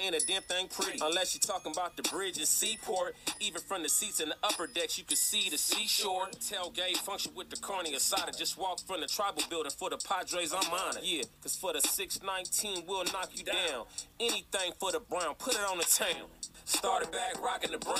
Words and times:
Ain't 0.00 0.14
a 0.14 0.26
damn 0.26 0.42
thing 0.42 0.68
pretty 0.68 0.98
unless 1.02 1.34
you're 1.34 1.40
talking 1.40 1.72
about 1.72 1.96
the 1.96 2.02
bridge 2.04 2.38
and 2.38 2.46
seaport. 2.46 3.14
Even 3.40 3.60
from 3.60 3.82
the 3.82 3.88
seats 3.88 4.20
in 4.20 4.28
the 4.28 4.36
upper 4.42 4.66
decks, 4.66 4.98
you 4.98 5.04
can 5.04 5.16
see 5.16 5.50
the 5.50 5.58
seashore. 5.58 6.26
Tailgate 6.40 6.96
function 6.98 7.32
with 7.34 7.50
the 7.50 7.56
carny 7.56 7.94
aside. 7.94 8.32
Just 8.36 8.58
walk 8.58 8.80
from 8.80 9.00
the 9.00 9.06
tribal 9.06 9.42
building 9.48 9.72
for 9.72 9.90
the 9.90 9.98
Padres. 9.98 10.52
I'm 10.52 10.72
on 10.72 10.96
it. 10.96 11.04
Yeah, 11.04 11.22
cause 11.42 11.56
for 11.56 11.72
the 11.72 11.80
619, 11.80 12.84
we'll 12.86 13.04
knock 13.06 13.30
you 13.34 13.44
down. 13.44 13.84
Anything 14.20 14.72
for 14.78 14.92
the 14.92 15.00
Brown, 15.00 15.34
put 15.38 15.54
it 15.54 15.60
on 15.70 15.78
the 15.78 15.84
town. 15.84 16.28
Started 16.64 17.12
back 17.12 17.42
rocking 17.42 17.72
the 17.72 17.78
brown. 17.78 17.98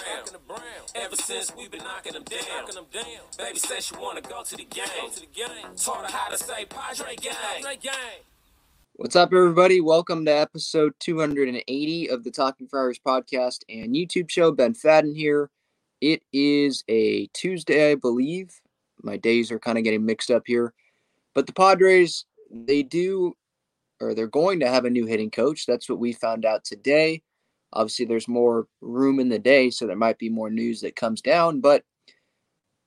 Ever 0.95 1.17
since 1.17 1.55
we've 1.55 1.71
been 1.71 1.85
knocking 1.85 2.15
them 2.15 2.25
down. 2.25 2.67
Baby 3.37 3.59
said 3.59 3.83
she 3.83 3.95
wanna 3.97 4.23
go 4.23 4.43
to 4.43 4.57
the 4.57 4.65
game. 4.65 5.77
Taught 5.77 6.11
her 6.11 6.17
how 6.17 6.31
to 6.31 6.39
say 6.39 6.65
Padre 6.65 7.15
gang. 7.17 7.35
Padre 7.61 7.77
gang. 7.77 8.34
What's 8.97 9.17
up, 9.17 9.33
everybody? 9.33 9.81
Welcome 9.81 10.25
to 10.27 10.31
episode 10.31 10.93
280 11.01 12.11
of 12.11 12.23
the 12.23 12.31
Talking 12.31 12.69
Friars 12.69 13.01
podcast 13.05 13.65
and 13.69 13.93
YouTube 13.93 14.31
show. 14.31 14.53
Ben 14.53 14.73
Fadden 14.73 15.17
here. 15.17 15.51
It 16.01 16.23
is 16.33 16.85
a 16.89 17.27
Tuesday, 17.35 17.91
I 17.91 17.95
believe. 17.97 18.61
My 19.03 19.17
days 19.17 19.51
are 19.51 19.59
kind 19.59 19.79
of 19.79 19.83
getting 19.83 20.07
mixed 20.07 20.31
up 20.31 20.45
here. 20.47 20.75
But 21.35 21.49
the 21.49 21.53
Padres, 21.53 22.25
they 22.53 22.85
do, 22.85 23.37
or 24.01 24.15
they're 24.15 24.29
going 24.29 24.61
to 24.61 24.69
have 24.69 24.85
a 24.85 24.91
new 24.91 25.07
hitting 25.07 25.33
coach. 25.33 25.67
That's 25.67 25.89
what 25.89 25.99
we 25.99 26.13
found 26.13 26.45
out 26.45 26.63
today. 26.63 27.21
Obviously, 27.73 28.05
there's 28.05 28.29
more 28.29 28.69
room 28.81 29.19
in 29.19 29.29
the 29.29 29.41
day, 29.41 29.71
so 29.71 29.89
there 29.89 29.97
might 29.97 30.19
be 30.19 30.29
more 30.29 30.51
news 30.51 30.81
that 30.83 30.95
comes 30.95 31.21
down. 31.21 31.61
But 31.61 31.83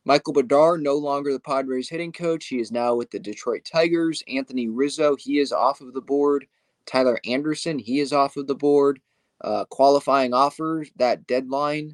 Michael 0.07 0.33
Brdar, 0.33 0.81
no 0.81 0.95
longer 0.95 1.33
the 1.33 1.39
Padres 1.41 1.89
hitting 1.89 2.13
coach. 2.13 2.45
He 2.45 2.61
is 2.61 2.71
now 2.71 2.95
with 2.95 3.11
the 3.11 3.19
Detroit 3.19 3.65
Tigers. 3.69 4.23
Anthony 4.29 4.69
Rizzo, 4.69 5.17
he 5.17 5.39
is 5.39 5.51
off 5.51 5.81
of 5.81 5.93
the 5.93 5.99
board. 5.99 6.47
Tyler 6.85 7.19
Anderson, 7.25 7.77
he 7.77 7.99
is 7.99 8.13
off 8.13 8.37
of 8.37 8.47
the 8.47 8.55
board. 8.55 9.01
Uh, 9.41 9.65
qualifying 9.65 10.33
offers, 10.33 10.89
that 10.95 11.27
deadline 11.27 11.93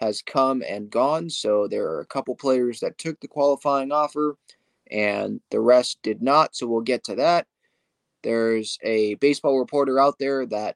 has 0.00 0.20
come 0.20 0.64
and 0.68 0.90
gone. 0.90 1.30
So 1.30 1.68
there 1.68 1.86
are 1.86 2.00
a 2.00 2.06
couple 2.06 2.34
players 2.34 2.80
that 2.80 2.98
took 2.98 3.20
the 3.20 3.28
qualifying 3.28 3.92
offer 3.92 4.36
and 4.90 5.40
the 5.52 5.60
rest 5.60 6.00
did 6.02 6.22
not. 6.22 6.56
So 6.56 6.66
we'll 6.66 6.80
get 6.80 7.04
to 7.04 7.14
that. 7.14 7.46
There's 8.24 8.80
a 8.82 9.14
baseball 9.14 9.60
reporter 9.60 10.00
out 10.00 10.18
there 10.18 10.44
that 10.46 10.74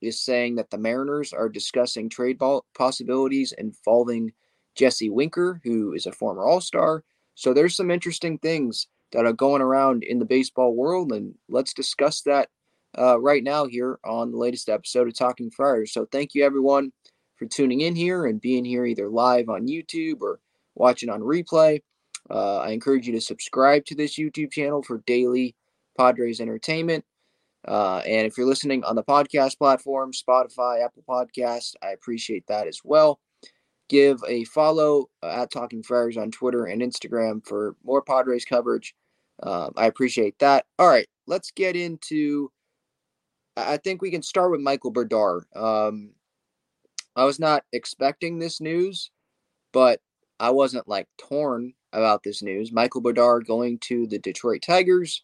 is 0.00 0.18
saying 0.18 0.54
that 0.54 0.70
the 0.70 0.78
Mariners 0.78 1.34
are 1.34 1.50
discussing 1.50 2.08
trade 2.08 2.40
possibilities 2.74 3.52
involving 3.52 4.32
Jesse 4.74 5.10
Winker, 5.10 5.60
who 5.64 5.92
is 5.92 6.06
a 6.06 6.12
former 6.12 6.44
All 6.44 6.60
Star. 6.60 7.04
So 7.34 7.52
there's 7.52 7.76
some 7.76 7.90
interesting 7.90 8.38
things 8.38 8.86
that 9.12 9.26
are 9.26 9.32
going 9.32 9.62
around 9.62 10.02
in 10.02 10.18
the 10.18 10.24
baseball 10.24 10.74
world, 10.74 11.12
and 11.12 11.34
let's 11.48 11.72
discuss 11.72 12.22
that 12.22 12.48
uh, 12.98 13.18
right 13.20 13.42
now 13.42 13.66
here 13.66 13.98
on 14.04 14.30
the 14.30 14.36
latest 14.36 14.68
episode 14.68 15.08
of 15.08 15.16
Talking 15.16 15.50
Friars. 15.50 15.92
So 15.92 16.06
thank 16.10 16.34
you 16.34 16.44
everyone 16.44 16.92
for 17.36 17.46
tuning 17.46 17.80
in 17.80 17.96
here 17.96 18.26
and 18.26 18.40
being 18.40 18.64
here 18.64 18.84
either 18.84 19.08
live 19.08 19.48
on 19.48 19.66
YouTube 19.66 20.20
or 20.20 20.40
watching 20.74 21.08
on 21.08 21.20
replay. 21.20 21.80
Uh, 22.30 22.58
I 22.58 22.70
encourage 22.70 23.06
you 23.06 23.12
to 23.14 23.20
subscribe 23.20 23.84
to 23.86 23.94
this 23.94 24.16
YouTube 24.16 24.52
channel 24.52 24.82
for 24.82 25.02
daily 25.06 25.54
Padres 25.98 26.40
entertainment. 26.40 27.04
Uh, 27.66 27.98
and 28.06 28.26
if 28.26 28.36
you're 28.36 28.46
listening 28.46 28.84
on 28.84 28.94
the 28.94 29.02
podcast 29.02 29.58
platform, 29.58 30.12
Spotify, 30.12 30.84
Apple 30.84 31.04
Podcast, 31.08 31.74
I 31.82 31.90
appreciate 31.90 32.46
that 32.48 32.66
as 32.66 32.80
well 32.84 33.18
give 33.88 34.22
a 34.26 34.44
follow 34.44 35.10
uh, 35.22 35.42
at 35.42 35.50
Talking 35.50 35.82
Friars 35.82 36.16
on 36.16 36.30
Twitter 36.30 36.64
and 36.64 36.82
Instagram 36.82 37.46
for 37.46 37.76
more 37.84 38.02
Padres 38.02 38.44
coverage. 38.44 38.94
Um, 39.42 39.72
I 39.76 39.86
appreciate 39.86 40.38
that. 40.38 40.66
All 40.78 40.88
right, 40.88 41.06
let's 41.26 41.50
get 41.50 41.76
into. 41.76 42.50
I 43.56 43.76
think 43.76 44.02
we 44.02 44.10
can 44.10 44.22
start 44.22 44.50
with 44.50 44.60
Michael 44.60 44.92
Brdar. 44.92 45.42
Um, 45.54 46.12
I 47.14 47.24
was 47.24 47.38
not 47.38 47.64
expecting 47.72 48.38
this 48.38 48.60
news, 48.60 49.10
but 49.72 50.00
I 50.40 50.50
wasn't 50.50 50.88
like 50.88 51.08
torn 51.18 51.74
about 51.92 52.22
this 52.24 52.42
news. 52.42 52.72
Michael 52.72 53.02
Brdar 53.02 53.46
going 53.46 53.78
to 53.80 54.06
the 54.06 54.18
Detroit 54.18 54.62
Tigers, 54.62 55.22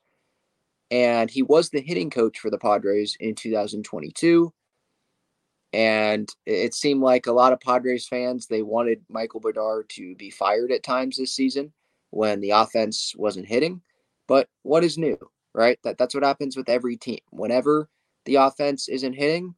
and 0.90 1.30
he 1.30 1.42
was 1.42 1.70
the 1.70 1.80
hitting 1.80 2.10
coach 2.10 2.38
for 2.38 2.50
the 2.50 2.58
Padres 2.58 3.16
in 3.18 3.34
2022. 3.34 4.52
And 5.72 6.28
it 6.46 6.74
seemed 6.74 7.00
like 7.00 7.26
a 7.26 7.32
lot 7.32 7.52
of 7.52 7.60
Padres 7.60 8.08
fans, 8.08 8.46
they 8.46 8.62
wanted 8.62 9.02
Michael 9.08 9.40
Brdar 9.40 9.88
to 9.90 10.14
be 10.16 10.30
fired 10.30 10.72
at 10.72 10.82
times 10.82 11.16
this 11.16 11.32
season 11.32 11.72
when 12.10 12.40
the 12.40 12.50
offense 12.50 13.14
wasn't 13.16 13.46
hitting. 13.46 13.80
But 14.26 14.48
what 14.62 14.84
is 14.84 14.98
new, 14.98 15.18
right? 15.54 15.78
That 15.84 15.96
that's 15.96 16.14
what 16.14 16.24
happens 16.24 16.56
with 16.56 16.68
every 16.68 16.96
team. 16.96 17.20
Whenever 17.30 17.88
the 18.24 18.36
offense 18.36 18.88
isn't 18.88 19.12
hitting, 19.12 19.54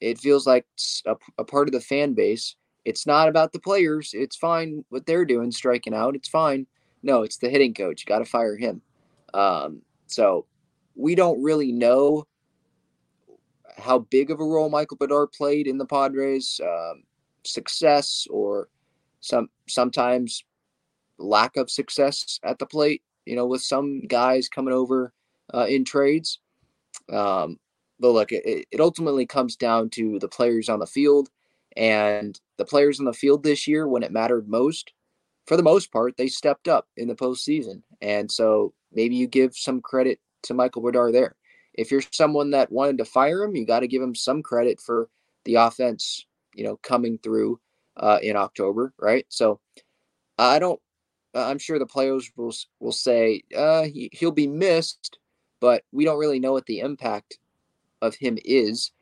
it 0.00 0.18
feels 0.18 0.46
like 0.46 0.66
a, 1.06 1.16
a 1.38 1.44
part 1.44 1.68
of 1.68 1.72
the 1.72 1.80
fan 1.80 2.14
base. 2.14 2.56
It's 2.84 3.06
not 3.06 3.28
about 3.28 3.52
the 3.52 3.60
players. 3.60 4.10
It's 4.12 4.36
fine 4.36 4.84
what 4.90 5.06
they're 5.06 5.24
doing, 5.24 5.50
striking 5.50 5.94
out. 5.94 6.16
It's 6.16 6.28
fine. 6.28 6.66
No, 7.02 7.22
it's 7.22 7.38
the 7.38 7.48
hitting 7.48 7.74
coach. 7.74 8.02
You 8.02 8.06
got 8.06 8.18
to 8.18 8.24
fire 8.24 8.56
him. 8.56 8.82
Um, 9.32 9.82
so 10.06 10.46
we 10.94 11.14
don't 11.14 11.42
really 11.42 11.72
know 11.72 12.26
how 13.76 14.00
big 14.00 14.30
of 14.30 14.40
a 14.40 14.44
role 14.44 14.70
Michael 14.70 14.96
Brdar 14.96 15.32
played 15.32 15.66
in 15.66 15.78
the 15.78 15.86
Padres' 15.86 16.60
um, 16.62 17.02
success 17.44 18.26
or 18.30 18.68
some 19.20 19.48
sometimes 19.68 20.44
lack 21.18 21.56
of 21.56 21.70
success 21.70 22.38
at 22.44 22.58
the 22.58 22.66
plate. 22.66 23.02
You 23.26 23.36
know, 23.36 23.46
with 23.46 23.62
some 23.62 24.02
guys 24.06 24.48
coming 24.48 24.74
over 24.74 25.12
uh, 25.52 25.66
in 25.66 25.84
trades. 25.84 26.40
Um, 27.10 27.58
but 27.98 28.10
look, 28.10 28.32
it, 28.32 28.66
it 28.70 28.80
ultimately 28.80 29.24
comes 29.24 29.56
down 29.56 29.88
to 29.90 30.18
the 30.18 30.28
players 30.28 30.68
on 30.68 30.78
the 30.78 30.86
field, 30.86 31.30
and 31.76 32.38
the 32.58 32.64
players 32.66 33.00
on 33.00 33.06
the 33.06 33.12
field 33.12 33.42
this 33.42 33.66
year 33.66 33.88
when 33.88 34.02
it 34.02 34.12
mattered 34.12 34.48
most. 34.48 34.92
For 35.46 35.56
the 35.56 35.62
most 35.62 35.92
part, 35.92 36.16
they 36.16 36.28
stepped 36.28 36.68
up 36.68 36.86
in 36.96 37.08
the 37.08 37.14
postseason, 37.14 37.82
and 38.00 38.30
so 38.30 38.72
maybe 38.92 39.16
you 39.16 39.26
give 39.26 39.56
some 39.56 39.80
credit 39.80 40.20
to 40.42 40.54
Michael 40.54 40.82
Brdar 40.82 41.12
there 41.12 41.34
if 41.74 41.90
you're 41.90 42.02
someone 42.12 42.50
that 42.50 42.72
wanted 42.72 42.98
to 42.98 43.04
fire 43.04 43.42
him, 43.42 43.56
you 43.56 43.66
got 43.66 43.80
to 43.80 43.88
give 43.88 44.02
him 44.02 44.14
some 44.14 44.42
credit 44.42 44.80
for 44.80 45.08
the 45.44 45.56
offense, 45.56 46.26
you 46.54 46.64
know, 46.64 46.76
coming 46.82 47.18
through 47.18 47.60
uh, 47.96 48.18
in 48.22 48.36
October, 48.36 48.92
right? 48.98 49.26
So 49.28 49.60
I 50.38 50.58
don't. 50.58 50.80
I'm 51.34 51.58
sure 51.58 51.78
the 51.80 51.86
players 51.86 52.30
will 52.36 52.54
will 52.78 52.92
say 52.92 53.42
uh, 53.56 53.82
he, 53.82 54.08
he'll 54.12 54.30
be 54.30 54.46
missed, 54.46 55.18
but 55.60 55.82
we 55.92 56.04
don't 56.04 56.18
really 56.18 56.38
know 56.38 56.52
what 56.52 56.66
the 56.66 56.80
impact 56.80 57.38
of 58.00 58.14
him 58.14 58.38
is 58.44 58.92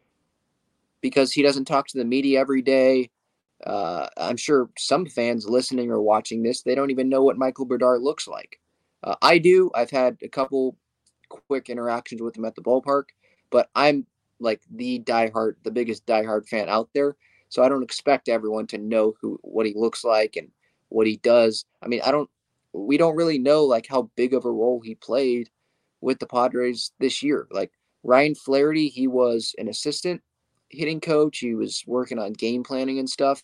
because 1.03 1.33
he 1.33 1.43
doesn't 1.43 1.67
talk 1.67 1.89
to 1.89 1.99
the 1.99 2.05
media 2.05 2.41
every 2.41 2.63
day. 2.63 3.11
Uh, 3.67 4.09
I'm 4.17 4.37
sure 4.37 4.71
some 4.79 5.07
fans 5.07 5.49
listening 5.49 5.91
or 5.91 6.01
watching 6.01 6.43
this, 6.43 6.63
they 6.63 6.75
don't 6.75 6.91
even 6.91 7.09
know 7.09 7.23
what 7.23 7.39
Michael 7.39 7.67
Brdar 7.67 8.01
looks 8.01 8.27
like. 8.27 8.59
Uh, 9.05 9.17
I 9.21 9.39
do. 9.39 9.71
I've 9.75 9.91
had 9.91 10.17
a 10.23 10.29
couple 10.29 10.77
quick 11.49 11.69
interactions 11.69 12.23
with 12.23 12.37
him 12.37 12.45
at 12.45 12.55
the 12.55 12.63
ballpark, 12.63 13.05
but 13.51 13.71
I'm 13.75 14.07
like 14.41 14.61
the 14.71 15.01
diehard, 15.01 15.55
the 15.63 15.71
biggest 15.71 16.07
diehard 16.07 16.49
fan 16.49 16.69
out 16.69 16.91
there. 16.95 17.17
So 17.49 17.63
I 17.63 17.69
don't 17.69 17.83
expect 17.83 18.29
everyone 18.29 18.67
to 18.69 18.79
know 18.79 19.15
who 19.21 19.39
what 19.43 19.67
he 19.67 19.75
looks 19.75 20.05
like 20.05 20.37
and 20.37 20.49
what 20.89 21.07
he 21.07 21.17
does. 21.19 21.65
I 21.83 21.89
mean, 21.89 22.01
I 22.05 22.11
don't 22.11 22.31
we 22.73 22.97
don't 22.97 23.17
really 23.17 23.39
know 23.39 23.65
like 23.65 23.87
how 23.89 24.11
big 24.17 24.35
of 24.35 24.45
a 24.45 24.51
role 24.51 24.81
he 24.81 24.95
played 24.95 25.51
with 26.01 26.19
the 26.19 26.27
Padres 26.27 26.93
this 26.99 27.23
year. 27.23 27.47
Like 27.51 27.73
Ryan 28.03 28.35
Flaherty, 28.35 28.89
he 28.89 29.07
was 29.07 29.55
an 29.59 29.69
assistant 29.69 30.23
hitting 30.69 31.01
coach. 31.01 31.39
He 31.39 31.55
was 31.55 31.85
working 31.87 32.19
on 32.19 32.33
game 32.33 32.63
planning 32.63 32.99
and 32.99 33.09
stuff. 33.09 33.43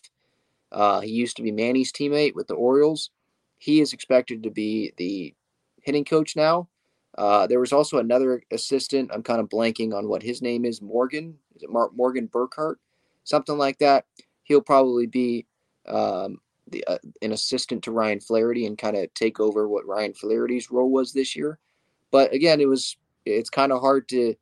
Uh, 0.71 0.99
he 1.01 1.11
used 1.11 1.37
to 1.37 1.43
be 1.43 1.51
Manny's 1.51 1.91
teammate 1.91 2.35
with 2.35 2.47
the 2.47 2.55
Orioles. 2.55 3.11
He 3.57 3.81
is 3.81 3.93
expected 3.93 4.43
to 4.43 4.51
be 4.51 4.93
the 4.97 5.33
hitting 5.81 6.05
coach 6.05 6.35
now. 6.35 6.67
Uh, 7.19 7.45
there 7.45 7.59
was 7.59 7.73
also 7.73 7.97
another 7.97 8.41
assistant. 8.49 9.11
I'm 9.13 9.23
kind 9.23 9.41
of 9.41 9.49
blanking 9.49 9.93
on 9.93 10.07
what 10.07 10.23
his 10.23 10.41
name 10.41 10.63
is. 10.63 10.81
Morgan. 10.81 11.37
Is 11.53 11.63
it 11.63 11.69
Mark 11.69 11.91
Morgan 11.93 12.29
Burkhart? 12.29 12.75
Something 13.25 13.57
like 13.57 13.77
that. 13.79 14.05
He'll 14.43 14.61
probably 14.61 15.05
be 15.05 15.45
um, 15.85 16.37
the, 16.69 16.81
uh, 16.85 16.97
an 17.21 17.33
assistant 17.33 17.83
to 17.83 17.91
Ryan 17.91 18.21
Flaherty 18.21 18.65
and 18.65 18.77
kind 18.77 18.95
of 18.95 19.13
take 19.15 19.37
over 19.37 19.67
what 19.67 19.85
Ryan 19.85 20.13
Flaherty's 20.13 20.71
role 20.71 20.89
was 20.89 21.11
this 21.11 21.35
year. 21.35 21.59
But 22.09 22.33
again, 22.33 22.61
it 22.61 22.69
was 22.69 22.95
it's 23.25 23.49
kind 23.49 23.73
of 23.73 23.81
hard 23.81 24.07
to 24.09 24.35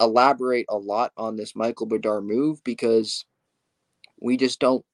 elaborate 0.00 0.66
a 0.68 0.76
lot 0.76 1.12
on 1.16 1.36
this 1.36 1.54
Michael 1.54 1.86
Brdar 1.86 2.20
move 2.20 2.62
because 2.64 3.26
we 4.20 4.36
just 4.36 4.58
don't 4.58 4.84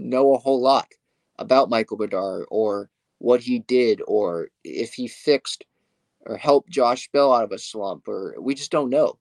know 0.00 0.34
a 0.34 0.38
whole 0.38 0.60
lot 0.60 0.88
about 1.38 1.70
Michael 1.70 1.98
Brdar 1.98 2.46
or 2.50 2.90
what 3.18 3.42
he 3.42 3.60
did 3.60 4.02
or 4.08 4.48
if 4.64 4.94
he 4.94 5.06
fixed 5.06 5.64
or 6.28 6.36
help 6.36 6.68
Josh 6.68 7.08
Bell 7.12 7.32
out 7.32 7.44
of 7.44 7.52
a 7.52 7.58
slump 7.58 8.06
or 8.06 8.36
we 8.38 8.54
just 8.54 8.70
don't 8.70 8.90
know. 8.90 9.18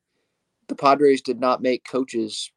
The 0.67 0.75
Padres 0.75 1.21
did 1.21 1.39
not 1.39 1.61
make 1.61 1.83
coaches 1.85 2.51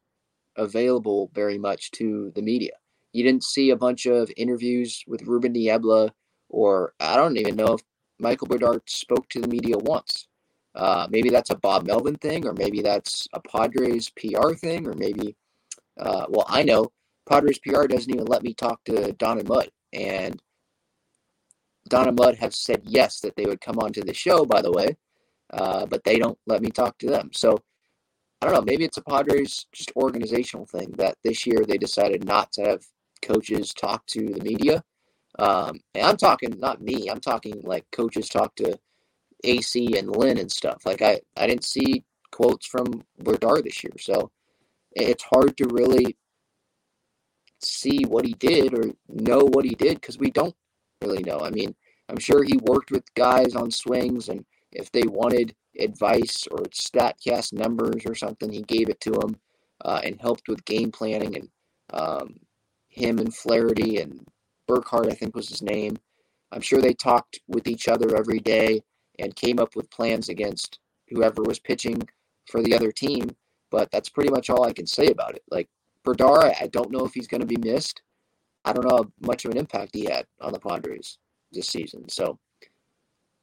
available 0.57 1.31
very 1.33 1.57
much 1.57 1.91
to 1.91 2.31
the 2.35 2.41
media. 2.41 2.73
You 3.13 3.23
didn't 3.23 3.43
see 3.43 3.69
a 3.69 3.75
bunch 3.75 4.05
of 4.05 4.29
interviews 4.37 5.03
with 5.07 5.23
Ruben 5.23 5.53
Niebla 5.53 6.13
or 6.49 6.93
I 6.99 7.15
don't 7.15 7.37
even 7.37 7.55
know 7.55 7.73
if 7.73 7.81
Michael 8.19 8.47
Brdar 8.47 8.81
spoke 8.85 9.27
to 9.29 9.41
the 9.41 9.47
media 9.47 9.77
once. 9.77 10.27
Uh, 10.75 11.07
maybe 11.09 11.29
that's 11.29 11.49
a 11.49 11.55
Bob 11.55 11.85
Melvin 11.85 12.15
thing, 12.15 12.47
or 12.47 12.53
maybe 12.53 12.81
that's 12.81 13.27
a 13.33 13.41
Padres 13.41 14.09
PR 14.11 14.53
thing, 14.53 14.87
or 14.87 14.93
maybe, 14.93 15.35
uh, 15.99 16.25
well, 16.29 16.45
I 16.47 16.63
know 16.63 16.91
Padres 17.27 17.59
PR 17.59 17.87
doesn't 17.87 18.13
even 18.13 18.25
let 18.25 18.43
me 18.43 18.53
talk 18.53 18.81
to 18.85 19.11
Don 19.13 19.39
and 19.39 19.47
Mud. 19.47 19.69
And 19.91 20.41
Don 21.91 22.07
and 22.07 22.17
Mud 22.17 22.37
have 22.37 22.55
said 22.55 22.83
yes 22.85 23.19
that 23.19 23.35
they 23.35 23.45
would 23.45 23.59
come 23.59 23.77
onto 23.77 24.01
the 24.01 24.13
show, 24.13 24.45
by 24.45 24.61
the 24.61 24.71
way, 24.71 24.95
uh, 25.53 25.85
but 25.85 26.05
they 26.05 26.17
don't 26.17 26.37
let 26.47 26.61
me 26.61 26.69
talk 26.69 26.97
to 26.99 27.07
them. 27.07 27.31
So 27.33 27.57
I 28.41 28.45
don't 28.45 28.55
know. 28.55 28.61
Maybe 28.61 28.85
it's 28.85 28.97
a 28.97 29.03
Padres 29.03 29.65
just 29.73 29.91
organizational 29.97 30.65
thing 30.65 30.91
that 30.97 31.17
this 31.25 31.45
year 31.45 31.65
they 31.67 31.77
decided 31.77 32.23
not 32.23 32.53
to 32.53 32.61
have 32.61 32.85
coaches 33.21 33.73
talk 33.73 34.05
to 34.07 34.25
the 34.25 34.41
media. 34.41 34.83
Um, 35.37 35.81
and 35.93 36.05
I'm 36.07 36.15
talking 36.15 36.57
not 36.59 36.81
me. 36.81 37.09
I'm 37.09 37.19
talking 37.19 37.61
like 37.63 37.85
coaches 37.91 38.29
talk 38.29 38.55
to 38.55 38.79
AC 39.43 39.97
and 39.97 40.15
Lin 40.15 40.37
and 40.37 40.51
stuff. 40.51 40.85
Like 40.85 41.01
I, 41.01 41.19
I 41.35 41.45
didn't 41.45 41.65
see 41.65 42.05
quotes 42.31 42.65
from 42.65 43.03
Brdar 43.21 43.61
this 43.63 43.83
year, 43.83 43.93
so 43.99 44.31
it's 44.93 45.23
hard 45.23 45.57
to 45.57 45.67
really 45.67 46.15
see 47.61 48.05
what 48.07 48.25
he 48.25 48.33
did 48.33 48.73
or 48.73 48.93
know 49.09 49.39
what 49.39 49.65
he 49.65 49.75
did 49.75 49.99
because 49.99 50.17
we 50.17 50.31
don't 50.31 50.55
really 51.01 51.23
know. 51.23 51.39
I 51.39 51.49
mean, 51.49 51.75
I'm 52.11 52.19
sure 52.19 52.43
he 52.43 52.59
worked 52.63 52.91
with 52.91 53.13
guys 53.15 53.55
on 53.55 53.71
swings, 53.71 54.27
and 54.27 54.43
if 54.73 54.91
they 54.91 55.03
wanted 55.03 55.55
advice 55.79 56.45
or 56.51 56.57
statcast 56.65 57.53
numbers 57.53 58.05
or 58.05 58.15
something, 58.15 58.51
he 58.51 58.63
gave 58.63 58.89
it 58.89 58.99
to 59.01 59.11
them 59.11 59.37
uh, 59.85 60.01
and 60.03 60.19
helped 60.19 60.49
with 60.49 60.65
game 60.65 60.91
planning. 60.91 61.37
And 61.37 61.49
um, 61.93 62.35
him 62.89 63.17
and 63.17 63.33
Flaherty 63.33 64.01
and 64.01 64.27
Burkhart, 64.69 65.09
I 65.09 65.15
think 65.15 65.35
was 65.35 65.47
his 65.47 65.61
name. 65.61 65.95
I'm 66.51 66.59
sure 66.59 66.81
they 66.81 66.93
talked 66.93 67.39
with 67.47 67.65
each 67.65 67.87
other 67.87 68.17
every 68.17 68.39
day 68.39 68.81
and 69.17 69.33
came 69.33 69.57
up 69.57 69.77
with 69.77 69.89
plans 69.89 70.27
against 70.27 70.79
whoever 71.07 71.43
was 71.43 71.59
pitching 71.59 72.01
for 72.49 72.61
the 72.61 72.75
other 72.75 72.91
team. 72.91 73.29
But 73.69 73.89
that's 73.89 74.09
pretty 74.09 74.31
much 74.31 74.49
all 74.49 74.65
I 74.65 74.73
can 74.73 74.85
say 74.85 75.07
about 75.07 75.35
it. 75.35 75.43
Like 75.49 75.69
Brdar, 76.05 76.53
I 76.59 76.67
don't 76.67 76.91
know 76.91 77.05
if 77.05 77.13
he's 77.13 77.27
going 77.27 77.39
to 77.39 77.47
be 77.47 77.71
missed. 77.71 78.01
I 78.65 78.73
don't 78.73 78.85
know 78.85 78.97
how 78.97 79.11
much 79.21 79.45
of 79.45 79.51
an 79.51 79.57
impact 79.57 79.95
he 79.95 80.03
had 80.03 80.25
on 80.41 80.51
the 80.51 80.59
Padres 80.59 81.17
this 81.51 81.67
season. 81.67 82.07
So 82.09 82.39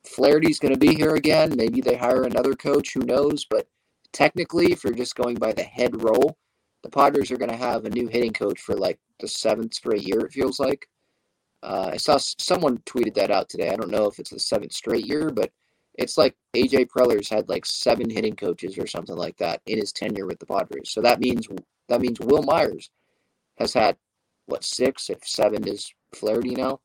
Flaherty's 0.07 0.59
going 0.59 0.75
to 0.75 0.79
be 0.79 0.95
here 0.95 1.15
again. 1.15 1.55
Maybe 1.57 1.81
they 1.81 1.97
hire 1.97 2.25
another 2.25 2.55
coach. 2.55 2.95
Who 2.95 3.01
knows? 3.01 3.45
But 3.45 3.67
technically, 4.13 4.73
if 4.73 4.85
you're 4.85 4.95
just 4.95 5.17
going 5.17 5.37
by 5.37 5.53
the 5.53 5.63
head 5.63 6.03
role, 6.03 6.37
the 6.83 6.91
Padres 6.91 7.31
are 7.31 7.37
going 7.37 7.51
to 7.51 7.57
have 7.57 7.85
a 7.85 7.91
new 7.91 8.09
hitting 8.09 8.33
coach 8.33 8.61
for 8.61 8.75
like 8.75 8.99
the 9.21 9.29
seventh 9.29 9.75
straight 9.75 10.03
year. 10.03 10.21
It 10.21 10.33
feels 10.33 10.61
like. 10.61 10.89
Uh, 11.61 11.91
I 11.93 11.97
saw 11.97 12.19
someone 12.19 12.79
tweeted 12.87 13.15
that 13.15 13.33
out 13.33 13.49
today. 13.49 13.71
I 13.71 13.75
don't 13.75 13.91
know 13.91 14.07
if 14.07 14.21
it's 14.21 14.31
the 14.31 14.39
seventh 14.39 14.73
straight 14.73 15.07
year, 15.07 15.31
but 15.31 15.51
it's 15.95 16.17
like 16.17 16.37
AJ 16.55 16.87
Preller's 16.87 17.29
had 17.29 17.49
like 17.49 17.67
seven 17.67 18.09
hitting 18.09 18.37
coaches 18.37 18.79
or 18.79 18.87
something 18.87 19.17
like 19.17 19.37
that 19.39 19.61
in 19.67 19.79
his 19.79 19.93
tenure 19.93 20.27
with 20.27 20.39
the 20.39 20.47
Padres. 20.47 20.91
So 20.91 21.01
that 21.03 21.19
means 21.19 21.49
that 21.89 22.01
means 22.01 22.21
Wil 22.21 22.45
Myers 22.45 22.91
has 23.59 23.75
had 23.75 23.97
what 24.47 24.65
six, 24.65 25.11
if 25.11 25.19
seven 25.27 25.67
is 25.67 25.93
Flaherty 26.15 26.55
now. 26.55 26.81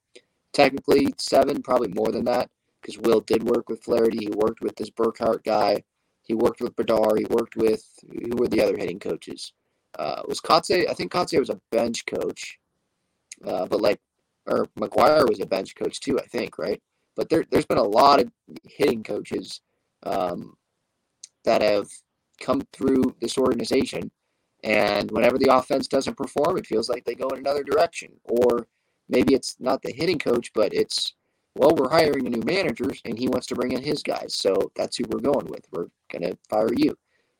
Technically 0.54 1.14
seven, 1.18 1.62
probably 1.62 1.90
more 1.90 2.12
than 2.12 2.26
that, 2.26 2.50
because 2.82 2.98
Wil 3.00 3.22
did 3.22 3.44
work 3.44 3.70
with 3.70 3.84
Flaherty. 3.84 4.20
He 4.20 4.30
worked 4.30 4.62
with 4.62 4.76
this 4.76 4.90
Burkhart 4.90 5.44
guy. 5.44 5.84
He 6.22 6.34
worked 6.34 6.62
with 6.62 6.76
Brdar. 6.76 7.18
He 7.18 7.26
worked 7.26 7.56
with 7.56 7.84
who 8.10 8.38
were 8.38 8.48
the 8.48 8.62
other 8.62 8.78
hitting 8.78 9.00
coaches? 9.00 9.54
Uh, 9.98 10.22
was 10.28 10.40
Kotsay? 10.40 10.90
I 10.90 10.94
think 10.94 11.12
Kotsay 11.12 11.40
was 11.40 11.50
a 11.50 11.60
bench 11.72 12.06
coach, 12.06 12.58
uh, 13.46 13.66
but 13.66 13.82
like, 13.82 14.00
or 14.46 14.68
McGuire 14.80 15.28
was 15.28 15.40
a 15.40 15.46
bench 15.46 15.76
coach 15.76 16.00
too. 16.00 16.20
I 16.20 16.26
think 16.28 16.58
right. 16.58 16.82
But 17.16 17.30
there, 17.30 17.46
there's 17.52 17.66
been 17.66 17.78
a 17.78 17.84
lot 17.84 18.20
of 18.20 18.32
hitting 18.64 19.04
coaches 19.04 19.62
um, 20.04 20.56
that 21.46 21.62
have 21.62 21.88
come 22.40 22.62
through 22.74 23.16
this 23.22 23.38
organization. 23.38 24.12
And 24.64 25.12
whenever 25.12 25.38
the 25.38 25.54
offense 25.54 25.88
doesn't 25.88 26.18
perform, 26.18 26.58
it 26.58 26.66
feels 26.66 26.90
like 26.90 27.04
they 27.04 27.16
go 27.16 27.28
in 27.30 27.40
another 27.40 27.64
direction. 27.64 28.12
Or 28.24 28.66
maybe 29.10 29.34
it's 29.34 29.56
not 29.60 29.82
the 29.82 29.92
hitting 29.92 30.20
coach, 30.20 30.52
but 30.54 30.74
it's, 30.74 31.14
well, 31.56 31.76
we're 31.76 31.90
hiring 31.90 32.26
a 32.26 32.30
new 32.30 32.44
manager 32.46 32.92
and 33.06 33.18
he 33.18 33.28
wants 33.28 33.48
to 33.48 33.56
bring 33.56 33.72
in 33.72 33.84
his 33.84 34.02
guys. 34.02 34.34
So 34.34 34.72
that's 34.76 34.98
who 34.98 35.06
we're 35.10 35.20
going 35.20 35.48
with. 35.48 35.66
We're 35.72 35.88
going 36.12 36.24
to 36.24 36.38
fire 36.50 36.74
you. 36.76 36.96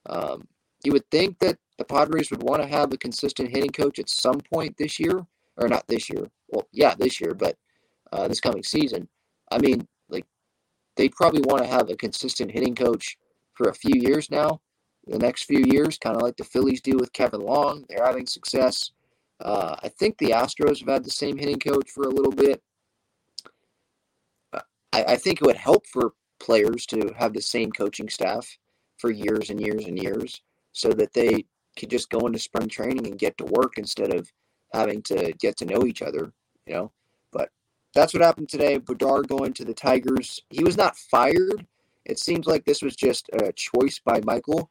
Um, 0.08 0.48
you 0.84 0.92
would 0.92 1.10
think 1.10 1.40
that 1.40 1.58
the 1.78 1.86
Padres 1.86 2.30
would 2.30 2.44
want 2.44 2.62
to 2.62 2.68
have 2.68 2.92
a 2.92 2.98
consistent 2.98 3.50
hitting 3.50 3.72
coach 3.72 4.00
at 4.00 4.10
some 4.10 4.40
point 4.40 4.78
this 4.78 5.00
year, 5.00 5.26
or 5.58 5.68
not 5.68 5.88
this 5.88 6.10
year. 6.10 6.30
Well, 6.50 6.68
yeah, 6.72 6.94
this 6.96 7.20
year, 7.20 7.34
but 7.34 7.56
uh, 8.12 8.28
this 8.28 8.42
coming 8.42 8.64
season. 8.64 9.08
I 9.52 9.60
mean, 9.60 9.88
like 10.10 10.26
they 10.96 11.10
probably 11.10 11.42
want 11.42 11.64
to 11.64 11.70
have 11.70 11.90
a 11.90 11.96
consistent 11.96 12.52
hitting 12.52 12.76
coach 12.76 13.18
for 13.54 13.70
a 13.70 13.74
few 13.74 14.00
years 14.00 14.30
now. 14.30 14.62
The 15.08 15.20
next 15.20 15.44
few 15.44 15.64
years, 15.66 15.98
kind 15.98 16.16
of 16.16 16.22
like 16.22 16.38
the 16.38 16.44
Phillies 16.44 16.82
do 16.82 16.98
with 16.98 17.14
Kevin 17.14 17.42
Long, 17.42 17.86
they're 17.90 18.06
having 18.06 18.26
success. 18.26 18.92
Uh, 19.44 19.76
I 19.84 19.90
think 19.90 20.18
the 20.18 20.30
Astros 20.32 20.80
have 20.80 20.88
had 20.88 21.04
the 21.04 21.12
same 21.12 21.38
hitting 21.38 21.60
coach 21.60 21.92
for 21.92 22.04
a 22.04 22.10
little 22.10 22.32
bit. 22.32 22.62
I, 24.54 24.64
I 24.94 25.16
think 25.18 25.42
it 25.42 25.46
would 25.46 25.58
help 25.58 25.86
for 25.86 26.14
players 26.40 26.86
to 26.88 27.14
have 27.18 27.34
the 27.34 27.42
same 27.42 27.72
coaching 27.72 28.08
staff 28.10 28.58
for 28.98 29.12
years 29.12 29.50
and 29.50 29.60
years 29.60 29.86
and 29.86 30.02
years 30.02 30.42
so 30.72 30.90
that 30.90 31.14
they 31.14 31.46
could 31.78 31.90
just 31.90 32.10
go 32.10 32.20
into 32.26 32.40
spring 32.40 32.70
training 32.70 33.08
and 33.08 33.20
get 33.20 33.38
to 33.38 33.46
work 33.46 33.74
instead 33.78 34.14
of 34.14 34.32
having 34.74 35.02
to 35.04 35.34
get 35.40 35.58
to 35.58 35.66
know 35.66 35.86
each 35.86 36.02
other, 36.02 36.32
you 36.66 36.74
know 36.74 36.92
But 37.32 37.50
that's 37.94 38.14
what 38.14 38.24
happened 38.24 38.50
today. 38.50 38.80
Brdar 38.80 39.28
going 39.28 39.54
to 39.54 39.66
the 39.66 39.74
Tigers. 39.74 40.42
He 40.50 40.64
was 40.64 40.78
not 40.78 40.98
fired. 40.98 41.66
It 42.06 42.20
seems 42.20 42.48
like 42.48 42.66
this 42.66 42.82
was 42.82 42.96
just 42.96 43.30
a 43.34 43.52
choice 43.54 44.00
by 44.04 44.22
Michael. 44.24 44.70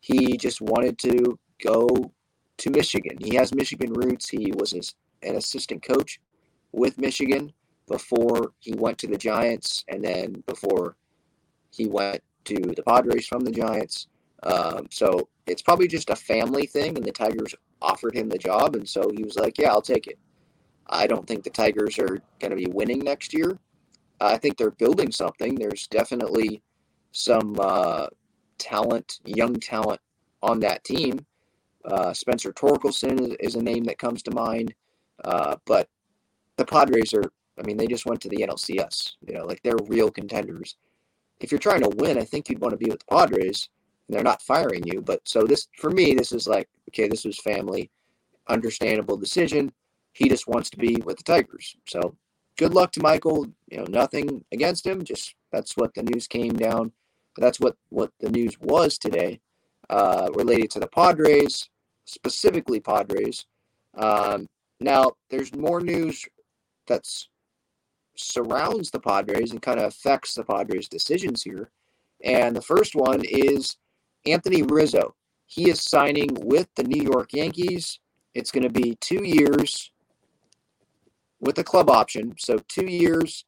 He 0.00 0.36
just 0.36 0.60
wanted 0.60 0.98
to 0.98 1.38
go 1.62 1.86
to 2.58 2.70
Michigan. 2.70 3.16
He 3.20 3.34
has 3.36 3.54
Michigan 3.54 3.92
roots. 3.92 4.28
He 4.28 4.52
was 4.52 4.72
an 5.22 5.36
assistant 5.36 5.82
coach 5.82 6.20
with 6.72 6.98
Michigan 6.98 7.52
before 7.88 8.52
he 8.60 8.72
went 8.74 8.98
to 8.98 9.06
the 9.06 9.18
Giants, 9.18 9.84
and 9.88 10.04
then 10.04 10.42
before 10.46 10.96
he 11.70 11.86
went 11.86 12.22
to 12.44 12.54
the 12.54 12.82
Padres 12.82 13.26
from 13.26 13.40
the 13.40 13.50
Giants. 13.50 14.08
Um, 14.42 14.86
so 14.90 15.28
it's 15.46 15.62
probably 15.62 15.88
just 15.88 16.10
a 16.10 16.16
family 16.16 16.66
thing, 16.66 16.96
and 16.96 17.04
the 17.04 17.12
Tigers 17.12 17.54
offered 17.80 18.14
him 18.14 18.28
the 18.28 18.38
job, 18.38 18.76
and 18.76 18.88
so 18.88 19.10
he 19.14 19.22
was 19.22 19.36
like, 19.36 19.58
"Yeah, 19.58 19.70
I'll 19.70 19.82
take 19.82 20.06
it." 20.06 20.18
I 20.86 21.06
don't 21.06 21.26
think 21.26 21.44
the 21.44 21.50
Tigers 21.50 21.98
are 21.98 22.20
going 22.40 22.50
to 22.50 22.56
be 22.56 22.66
winning 22.66 23.00
next 23.00 23.32
year. 23.32 23.58
I 24.20 24.38
think 24.38 24.56
they're 24.56 24.70
building 24.70 25.10
something. 25.10 25.54
There's 25.54 25.86
definitely 25.88 26.62
some 27.12 27.56
uh, 27.58 28.06
talent, 28.58 29.20
young 29.24 29.54
talent 29.54 30.00
on 30.42 30.60
that 30.60 30.84
team. 30.84 31.24
Uh, 31.84 32.12
Spencer 32.12 32.52
Torkelson 32.52 33.36
is, 33.40 33.56
a 33.56 33.62
name 33.62 33.84
that 33.84 33.98
comes 33.98 34.22
to 34.22 34.30
mind. 34.30 34.74
Uh, 35.24 35.56
but 35.66 35.88
the 36.56 36.64
Padres 36.64 37.12
are, 37.14 37.30
I 37.58 37.62
mean, 37.62 37.76
they 37.76 37.86
just 37.86 38.06
went 38.06 38.20
to 38.22 38.28
the 38.28 38.38
NLCS. 38.38 39.12
You 39.26 39.34
know, 39.34 39.44
like 39.44 39.62
they're 39.62 39.76
real 39.86 40.10
contenders. 40.10 40.76
If 41.40 41.52
you're 41.52 41.58
trying 41.58 41.82
to 41.82 41.94
win, 41.96 42.18
I 42.18 42.24
think 42.24 42.48
you'd 42.48 42.60
want 42.60 42.72
to 42.72 42.78
be 42.78 42.90
with 42.90 43.00
the 43.00 43.14
Padres. 43.14 43.68
And 44.08 44.16
they're 44.16 44.24
not 44.24 44.42
firing 44.42 44.82
you. 44.86 45.00
But 45.02 45.20
so 45.24 45.44
this, 45.44 45.68
for 45.78 45.90
me, 45.90 46.14
this 46.14 46.32
is 46.32 46.46
like, 46.46 46.68
okay, 46.90 47.08
this 47.08 47.24
was 47.24 47.38
family, 47.38 47.90
understandable 48.48 49.16
decision 49.16 49.72
he 50.14 50.28
just 50.28 50.48
wants 50.48 50.70
to 50.70 50.78
be 50.78 50.96
with 51.04 51.18
the 51.18 51.24
Tigers. 51.24 51.76
So 51.86 52.16
good 52.56 52.72
luck 52.72 52.92
to 52.92 53.02
Michael. 53.02 53.46
You 53.70 53.78
know, 53.78 53.86
nothing 53.88 54.44
against 54.52 54.86
him. 54.86 55.04
Just 55.04 55.34
that's 55.52 55.76
what 55.76 55.92
the 55.94 56.04
news 56.04 56.26
came 56.26 56.54
down. 56.54 56.92
That's 57.36 57.60
what 57.60 57.76
what 57.90 58.12
the 58.20 58.30
news 58.30 58.58
was 58.60 58.96
today, 58.96 59.40
uh, 59.90 60.30
related 60.34 60.70
to 60.72 60.80
the 60.80 60.86
Padres. 60.86 61.68
Specifically 62.04 62.80
Padres. 62.80 63.46
Um, 63.96 64.46
now, 64.80 65.12
there's 65.30 65.54
more 65.54 65.80
news 65.80 66.24
that 66.86 67.06
surrounds 68.16 68.90
the 68.90 69.00
Padres 69.00 69.50
and 69.50 69.62
kind 69.62 69.80
of 69.80 69.86
affects 69.86 70.34
the 70.34 70.44
Padres' 70.44 70.88
decisions 70.88 71.42
here. 71.42 71.70
And 72.22 72.54
the 72.54 72.62
first 72.62 72.94
one 72.94 73.22
is 73.24 73.76
Anthony 74.26 74.62
Rizzo. 74.62 75.14
He 75.46 75.70
is 75.70 75.82
signing 75.82 76.30
with 76.40 76.68
the 76.76 76.84
New 76.84 77.02
York 77.02 77.32
Yankees. 77.32 78.00
It's 78.34 78.50
going 78.50 78.64
to 78.64 78.70
be 78.70 78.96
two 79.00 79.24
years 79.24 79.90
with 81.40 81.58
a 81.58 81.64
club 81.64 81.90
option. 81.90 82.34
So, 82.38 82.58
two 82.68 82.86
years, 82.86 83.44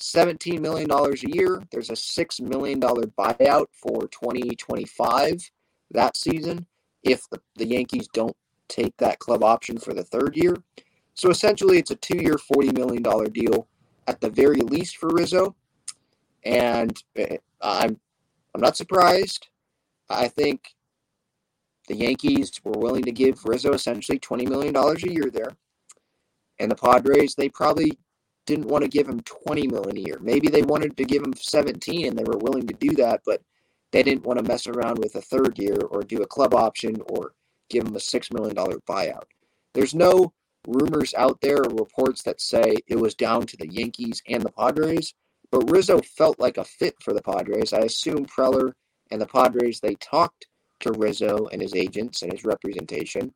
$17 0.00 0.60
million 0.60 0.90
a 0.90 1.14
year. 1.28 1.62
There's 1.70 1.90
a 1.90 1.94
$6 1.94 2.40
million 2.40 2.80
buyout 2.80 3.66
for 3.72 4.08
2025 4.08 5.50
that 5.92 6.16
season 6.16 6.66
if 7.06 7.28
the, 7.30 7.40
the 7.56 7.66
Yankees 7.66 8.08
don't 8.12 8.36
take 8.68 8.96
that 8.98 9.18
club 9.18 9.42
option 9.42 9.78
for 9.78 9.94
the 9.94 10.04
third 10.04 10.36
year. 10.36 10.56
So, 11.14 11.30
essentially, 11.30 11.78
it's 11.78 11.90
a 11.90 11.96
two 11.96 12.18
year, 12.18 12.34
$40 12.34 12.76
million 12.76 13.02
deal 13.32 13.68
at 14.06 14.20
the 14.20 14.30
very 14.30 14.60
least 14.60 14.96
for 14.98 15.08
Rizzo. 15.08 15.54
And 16.44 16.96
eh, 17.16 17.38
I'm 17.60 17.98
I'm 18.54 18.60
not 18.62 18.76
surprised. 18.76 19.48
I 20.08 20.28
think 20.28 20.74
the 21.88 21.96
Yankees 21.96 22.52
were 22.64 22.78
willing 22.78 23.04
to 23.04 23.12
give 23.12 23.44
Rizzo 23.44 23.72
essentially 23.72 24.18
$20 24.18 24.48
million 24.48 24.74
a 24.74 25.12
year 25.12 25.30
there. 25.30 25.50
And 26.58 26.70
the 26.70 26.76
Padres, 26.76 27.34
they 27.34 27.48
probably 27.50 27.98
didn't 28.46 28.68
want 28.68 28.82
to 28.82 28.88
give 28.88 29.08
him 29.08 29.20
20 29.20 29.66
million 29.68 29.96
a 29.96 30.00
year. 30.00 30.18
Maybe 30.20 30.48
they 30.48 30.62
wanted 30.62 30.96
to 30.96 31.04
give 31.04 31.22
him 31.22 31.34
17 31.34 32.06
and 32.06 32.18
they 32.18 32.24
were 32.24 32.38
willing 32.38 32.66
to 32.66 32.74
do 32.74 32.94
that, 32.94 33.20
but 33.26 33.42
they 33.92 34.02
didn't 34.02 34.26
want 34.26 34.38
to 34.38 34.44
mess 34.44 34.66
around 34.66 34.98
with 34.98 35.14
a 35.14 35.20
third 35.20 35.58
year 35.58 35.78
or 35.90 36.02
do 36.02 36.22
a 36.22 36.26
club 36.26 36.54
option 36.54 36.96
or 37.08 37.32
give 37.70 37.86
him 37.86 37.96
a 37.96 38.00
$6 38.00 38.32
million 38.32 38.54
buyout. 38.54 39.24
There's 39.74 39.94
no 39.94 40.32
rumors 40.66 41.14
out 41.14 41.40
there 41.40 41.58
or 41.58 41.74
reports 41.74 42.22
that 42.22 42.40
say 42.40 42.76
it 42.88 42.96
was 42.96 43.14
down 43.14 43.46
to 43.46 43.56
the 43.56 43.68
Yankees 43.70 44.22
and 44.28 44.42
the 44.42 44.52
Padres, 44.52 45.14
but 45.50 45.70
Rizzo 45.70 46.00
felt 46.00 46.40
like 46.40 46.58
a 46.58 46.64
fit 46.64 46.94
for 47.00 47.14
the 47.14 47.22
Padres. 47.22 47.72
I 47.72 47.80
assume 47.80 48.26
Preller 48.26 48.72
and 49.10 49.20
the 49.20 49.26
Padres 49.26 49.80
they 49.80 49.94
talked 49.96 50.46
to 50.80 50.92
Rizzo 50.92 51.46
and 51.52 51.62
his 51.62 51.74
agents 51.74 52.22
and 52.22 52.32
his 52.32 52.44
representation. 52.44 53.32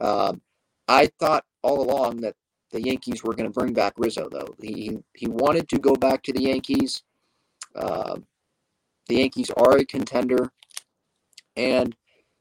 Um, 0.00 0.40
I 0.86 1.10
thought 1.18 1.44
all 1.62 1.82
along 1.82 2.18
that 2.18 2.34
the 2.70 2.82
Yankees 2.82 3.22
were 3.22 3.34
going 3.34 3.50
to 3.50 3.58
bring 3.58 3.72
back 3.72 3.94
Rizzo, 3.96 4.28
though. 4.30 4.54
He 4.60 4.98
he 5.14 5.26
wanted 5.26 5.68
to 5.70 5.78
go 5.78 5.94
back 5.94 6.22
to 6.24 6.32
the 6.32 6.42
Yankees. 6.42 7.02
Uh, 7.74 8.18
the 9.08 9.16
Yankees 9.16 9.50
are 9.50 9.76
a 9.76 9.84
contender, 9.84 10.50
and 11.56 11.96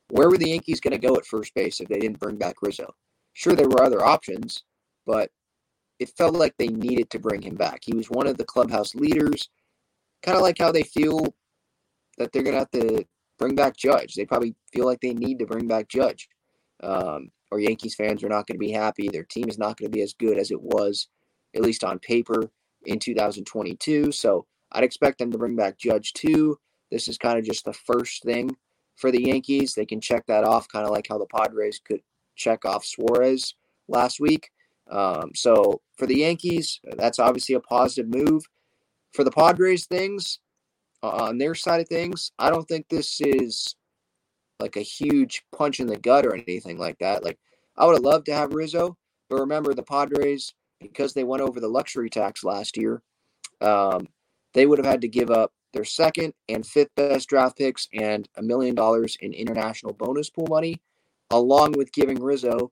where 0.10 0.30
were 0.30 0.38
the 0.38 0.50
Yankees 0.50 0.80
going 0.80 1.00
to 1.00 1.08
go 1.08 1.16
at 1.16 1.26
first 1.26 1.54
base 1.54 1.80
if 1.80 1.88
they 1.88 2.00
didn't 2.00 2.20
bring 2.20 2.38
back 2.38 2.56
Rizzo? 2.62 2.94
Sure, 3.34 3.54
there 3.54 3.68
were 3.68 3.84
other 3.84 4.04
options, 4.04 4.64
but 5.06 5.32
it 6.00 6.10
felt 6.18 6.36
like 6.36 6.56
they 6.58 6.68
needed 6.68 7.10
to 7.10 7.20
bring 7.20 7.42
him 7.42 7.56
back. 7.56 7.82
He 7.84 7.96
was 7.96 8.10
one 8.10 8.28
of 8.28 8.38
the 8.38 8.46
clubhouse 8.46 8.96
leaders, 8.96 9.50
kind 10.24 10.38
of 10.38 10.44
like 10.44 10.58
how 10.58 10.72
they 10.72 10.84
feel 10.84 11.34
that 12.18 12.32
they're 12.32 12.44
going 12.44 12.54
to 12.54 12.60
have 12.60 12.72
to 12.72 13.06
bring 13.38 13.56
back 13.56 13.76
Judge. 13.76 14.16
They 14.16 14.26
probably 14.26 14.56
feel 14.74 14.86
like 14.86 15.00
they 15.02 15.14
need 15.14 15.40
to 15.40 15.46
bring 15.46 15.68
back 15.68 15.88
Judge. 15.88 16.28
Um, 16.84 17.32
or 17.52 17.60
Yankees 17.60 17.96
fans 17.96 18.24
are 18.24 18.30
not 18.30 18.46
going 18.46 18.56
to 18.56 18.66
be 18.66 18.72
happy. 18.72 19.08
Their 19.08 19.24
team 19.24 19.50
is 19.50 19.58
not 19.58 19.78
going 19.78 19.90
to 19.90 19.96
be 19.96 20.04
as 20.04 20.14
good 20.14 20.38
as 20.38 20.52
it 20.52 20.62
was, 20.62 21.08
at 21.56 21.62
least 21.62 21.84
on 21.84 22.00
paper, 22.00 22.50
in 22.86 23.00
2022. 23.00 24.12
So 24.12 24.46
I'd 24.72 24.84
expect 24.84 25.20
them 25.20 25.32
to 25.32 25.38
bring 25.38 25.56
back 25.56 25.78
Judge 25.78 26.14
too. 26.14 26.60
This 26.92 27.08
is 27.08 27.18
kind 27.18 27.38
of 27.38 27.46
just 27.46 27.66
the 27.66 27.74
first 27.74 28.24
thing 28.24 28.56
for 28.96 29.12
the 29.12 29.24
Yankees. 29.24 29.74
They 29.74 29.86
can 29.86 30.02
check 30.02 30.26
that 30.28 30.44
off, 30.44 30.68
kind 30.68 30.86
of 30.86 30.92
like 30.92 31.08
how 31.10 31.18
the 31.18 31.26
Padres 31.26 31.80
could 31.84 32.02
check 32.36 32.66
off 32.66 32.86
Suarez 32.86 33.56
last 33.88 34.20
week. 34.20 34.50
Um, 34.90 35.32
so 35.36 35.82
for 35.98 36.06
the 36.06 36.20
Yankees, 36.20 36.80
that's 36.98 37.20
obviously 37.20 37.56
a 37.56 37.60
positive 37.60 38.08
move. 38.08 38.44
For 39.14 39.24
the 39.24 39.32
Padres, 39.32 39.86
things 39.86 40.40
uh, 41.04 41.10
on 41.10 41.38
their 41.38 41.56
side 41.56 41.82
of 41.82 41.88
things, 41.88 42.32
I 42.40 42.50
don't 42.50 42.68
think 42.68 42.88
this 42.88 43.20
is 43.22 43.76
like 44.60 44.76
a 44.76 44.82
huge 44.82 45.44
punch 45.56 45.80
in 45.80 45.88
the 45.88 45.98
gut 45.98 46.26
or 46.26 46.36
anything 46.36 46.78
like 46.78 46.98
that. 47.00 47.24
Like 47.24 47.38
I 47.78 47.86
would 47.86 47.96
have 47.96 48.04
loved 48.04 48.26
to 48.28 48.34
have 48.34 48.54
Rizzo, 48.54 48.98
but 49.30 49.40
remember 49.40 49.74
the 49.74 49.84
Padres 49.84 50.54
because 50.80 51.14
they 51.14 51.24
went 51.24 51.42
over 51.42 51.60
the 51.60 51.68
luxury 51.68 52.10
tax 52.10 52.44
last 52.44 52.78
year. 52.78 53.02
Um, 53.62 54.08
they 54.58 54.66
would 54.66 54.80
have 54.80 54.88
had 54.88 55.02
to 55.02 55.08
give 55.08 55.30
up 55.30 55.52
their 55.72 55.84
second 55.84 56.34
and 56.50 56.66
fifth 56.66 56.90
best 56.96 57.30
draft 57.30 57.58
picks 57.58 57.88
and 57.94 58.28
a 58.38 58.42
million 58.42 58.74
dollars 58.74 59.16
in 59.22 59.32
international 59.32 59.94
bonus 59.94 60.32
pool 60.32 60.48
money 60.50 60.82
along 61.30 61.74
with 61.74 61.92
giving 61.92 62.20
Rizzo 62.20 62.72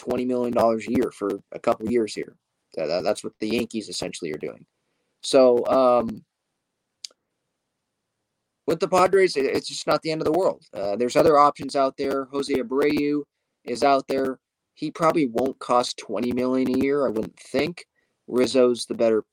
$20 0.00 0.26
million 0.26 0.56
a 0.58 0.90
year 0.90 1.12
for 1.12 1.38
a 1.52 1.58
couple 1.60 1.88
years 1.88 2.14
here. 2.14 2.34
That's 2.74 3.22
what 3.22 3.34
the 3.38 3.48
Yankees 3.48 3.88
essentially 3.88 4.32
are 4.32 4.38
doing. 4.38 4.66
So, 5.22 5.64
um, 5.66 6.24
with 8.66 8.80
the 8.80 8.88
Padres, 8.88 9.36
it's 9.36 9.68
just 9.68 9.86
not 9.86 10.02
the 10.02 10.10
end 10.10 10.20
of 10.20 10.24
the 10.24 10.38
world. 10.38 10.64
Uh, 10.74 10.96
there's 10.96 11.16
other 11.16 11.38
options 11.38 11.76
out 11.76 11.96
there. 11.96 12.26
Jose 12.32 12.52
Abreu 12.52 13.22
is 13.64 13.84
out 13.84 14.08
there. 14.08 14.40
He 14.74 14.90
probably 14.90 15.26
won't 15.26 15.58
cost 15.60 15.98
20 15.98 16.32
million 16.32 16.74
a 16.74 16.78
year, 16.78 17.06
I 17.06 17.10
wouldn't 17.10 17.38
think. 17.38 17.84
Rizzo's 18.26 18.86
the 18.86 18.94
better 18.94 19.24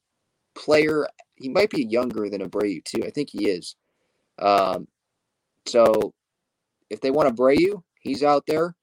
player. 0.56 1.08
He 1.38 1.50
might 1.50 1.70
be 1.70 1.86
younger 1.86 2.30
than 2.30 2.42
Abreu 2.42 2.84
too. 2.84 3.04
I 3.06 3.12
think 3.12 3.30
he 3.32 3.50
is. 3.50 3.76
Um, 4.40 4.88
so 5.66 6.14
if 6.90 7.02
they 7.02 7.12
want 7.12 7.36
Abreu, 7.36 7.84
He's 8.08 8.24
out 8.24 8.46
there. 8.48 8.76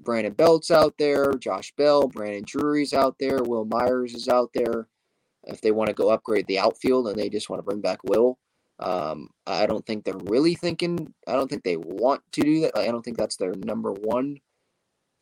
Brandon 0.00 0.34
Belt's 0.34 0.70
out 0.70 0.94
there. 0.98 1.32
Josh 1.32 1.72
Bell, 1.76 2.06
Brandon 2.06 2.44
Drury's 2.46 2.92
out 2.92 3.16
there. 3.18 3.42
Wil 3.42 3.64
Myers 3.64 4.14
is 4.14 4.28
out 4.28 4.50
there. 4.54 4.88
If 5.44 5.62
they 5.62 5.70
want 5.70 5.88
to 5.88 5.94
go 5.94 6.10
upgrade 6.10 6.46
the 6.46 6.58
outfield 6.58 7.08
and 7.08 7.18
they 7.18 7.30
just 7.30 7.48
want 7.48 7.60
to 7.60 7.64
bring 7.64 7.80
back 7.80 8.04
Wil, 8.04 8.38
um, 8.78 9.30
I 9.46 9.66
don't 9.66 9.84
think 9.86 10.04
they're 10.04 10.14
really 10.24 10.54
thinking. 10.54 11.14
I 11.26 11.32
don't 11.32 11.48
think 11.48 11.64
they 11.64 11.78
want 11.78 12.20
to 12.32 12.42
do 12.42 12.60
that. 12.60 12.76
I 12.76 12.86
don't 12.86 13.02
think 13.02 13.16
that's 13.16 13.36
their 13.36 13.54
number 13.54 13.92
one 13.92 14.38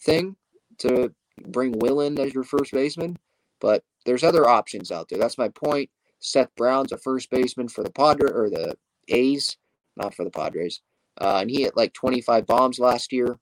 thing 0.02 0.37
to 0.78 1.14
bring 1.47 1.78
Wil 1.78 2.00
in 2.00 2.18
as 2.18 2.35
your 2.35 2.45
first 2.45 2.73
baseman. 2.73 3.16
But 3.61 3.85
there's 4.04 4.25
other 4.25 4.49
options 4.49 4.90
out 4.90 5.09
there. 5.09 5.18
That's 5.18 5.38
my 5.38 5.49
point. 5.49 5.88
Seth 6.20 6.54
Brown's 6.56 6.92
a 6.92 6.99
first 6.99 7.30
baseman 7.30 7.68
for 7.68 7.85
the 7.85 7.90
Padres 7.90 8.32
or 8.32 8.50
the 8.50 8.76
A's, 9.08 9.56
not 9.96 10.14
for 10.14 10.25
the 10.25 10.30
Padres. 10.30 10.80
Uh, 11.20 11.38
and 11.40 11.50
he 11.50 11.62
hit 11.62 11.76
like 11.76 11.92
25 11.94 12.46
bombs 12.46 12.78
last 12.78 13.12
year. 13.12 13.38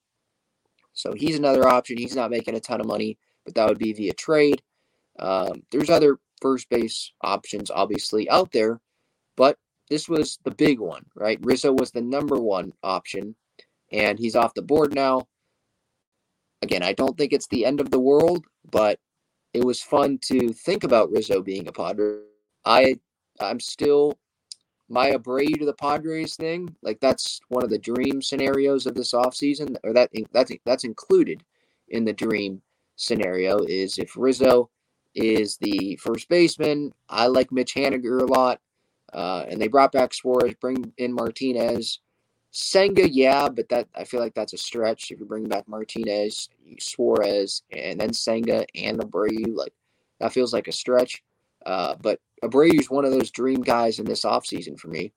So 0.93 1.13
he's 1.13 1.37
another 1.37 1.67
option. 1.67 1.99
He's 1.99 2.15
not 2.15 2.31
making 2.31 2.55
a 2.55 2.61
ton 2.61 2.81
of 2.81 2.87
money, 2.87 3.19
but 3.45 3.55
that 3.55 3.69
would 3.69 3.79
be 3.79 3.93
via 3.93 4.13
trade. 4.13 4.63
Um, 5.19 5.63
there's 5.71 5.91
other 5.91 6.19
first 6.41 6.69
base 6.69 7.13
options, 7.23 7.71
obviously, 7.71 8.29
out 8.31 8.53
there, 8.53 8.81
but 9.37 9.59
this 9.91 10.09
was 10.09 10.39
the 10.45 10.51
big 10.51 10.81
one, 10.81 11.05
right? 11.15 11.39
Rizzo 11.43 11.73
was 11.73 11.91
the 11.91 12.01
number 12.03 12.37
one 12.37 12.73
option, 12.83 13.35
and 13.93 14.19
he's 14.19 14.37
off 14.37 14.55
the 14.55 14.63
board 14.63 14.95
now. 14.95 15.27
Again, 16.63 16.83
I 16.83 16.93
don't 16.93 17.17
think 17.17 17.33
it's 17.33 17.49
the 17.49 17.67
end 17.67 17.81
of 17.81 17.91
the 17.91 18.01
world, 18.01 18.45
but 18.71 18.99
it 19.53 19.65
was 19.65 19.83
fun 19.83 20.19
to 20.23 20.53
think 20.53 20.85
about 20.85 21.11
Rizzo 21.11 21.43
being 21.43 21.69
a 21.69 21.73
Padre. 21.73 22.21
I 22.65 22.99
I'm 23.41 23.61
still 23.61 24.19
my 24.89 25.11
Abreu 25.11 25.59
to 25.59 25.65
the 25.65 25.75
Padres 25.75 26.37
thing, 26.37 26.75
like 26.83 27.01
that's 27.01 27.41
one 27.49 27.65
of 27.65 27.71
the 27.71 27.79
dream 27.79 28.21
scenarios 28.21 28.87
of 28.87 28.95
this 28.95 29.13
offseason, 29.13 29.77
or 29.83 29.93
that 29.93 30.11
that's 30.33 30.53
that's 30.65 30.85
included 30.85 31.43
in 31.89 32.05
the 32.05 32.13
dream 32.13 32.63
scenario 32.97 33.59
is 33.65 33.99
if 33.99 34.17
Rizzo 34.17 34.71
is 35.15 35.57
the 35.59 35.97
first 35.97 36.29
baseman. 36.29 36.93
I 37.09 37.27
like 37.27 37.53
Mitch 37.53 37.75
Haniger 37.75 38.21
a 38.21 38.27
lot, 38.27 38.61
uh, 39.13 39.45
and 39.49 39.61
they 39.61 39.69
brought 39.69 39.93
back 39.93 40.13
Suarez, 40.15 40.55
bring 40.61 40.93
in 40.99 41.13
Martinez. 41.13 42.01
Senga, 42.57 43.09
yeah, 43.09 43.49
but 43.49 43.69
that 43.71 43.89
I 43.97 44.05
feel 44.05 44.21
like 44.21 44.35
that's 44.35 44.53
a 44.53 44.59
stretch. 44.59 45.11
If 45.11 45.19
you 45.19 45.27
bring 45.27 45.49
back 45.49 45.67
Martinez, 45.67 46.49
Suarez, 46.79 47.63
and 47.73 48.01
then 48.01 48.13
Senga 48.13 48.65
and 48.77 49.01
Abreu, 49.01 49.57
like 49.57 49.73
that 50.21 50.33
feels 50.33 50.53
like 50.53 50.69
a 50.69 50.73
stretch. 50.73 51.23
Uh, 51.67 51.97
but 52.01 52.21
is 52.53 52.91
one 52.91 53.05
of 53.05 53.13
those 53.13 53.31
dream 53.31 53.63
guys 53.63 53.99
in 53.99 54.07
this 54.07 54.25
offseason 54.25 54.79
for 54.79 54.89
me, 54.89 55.13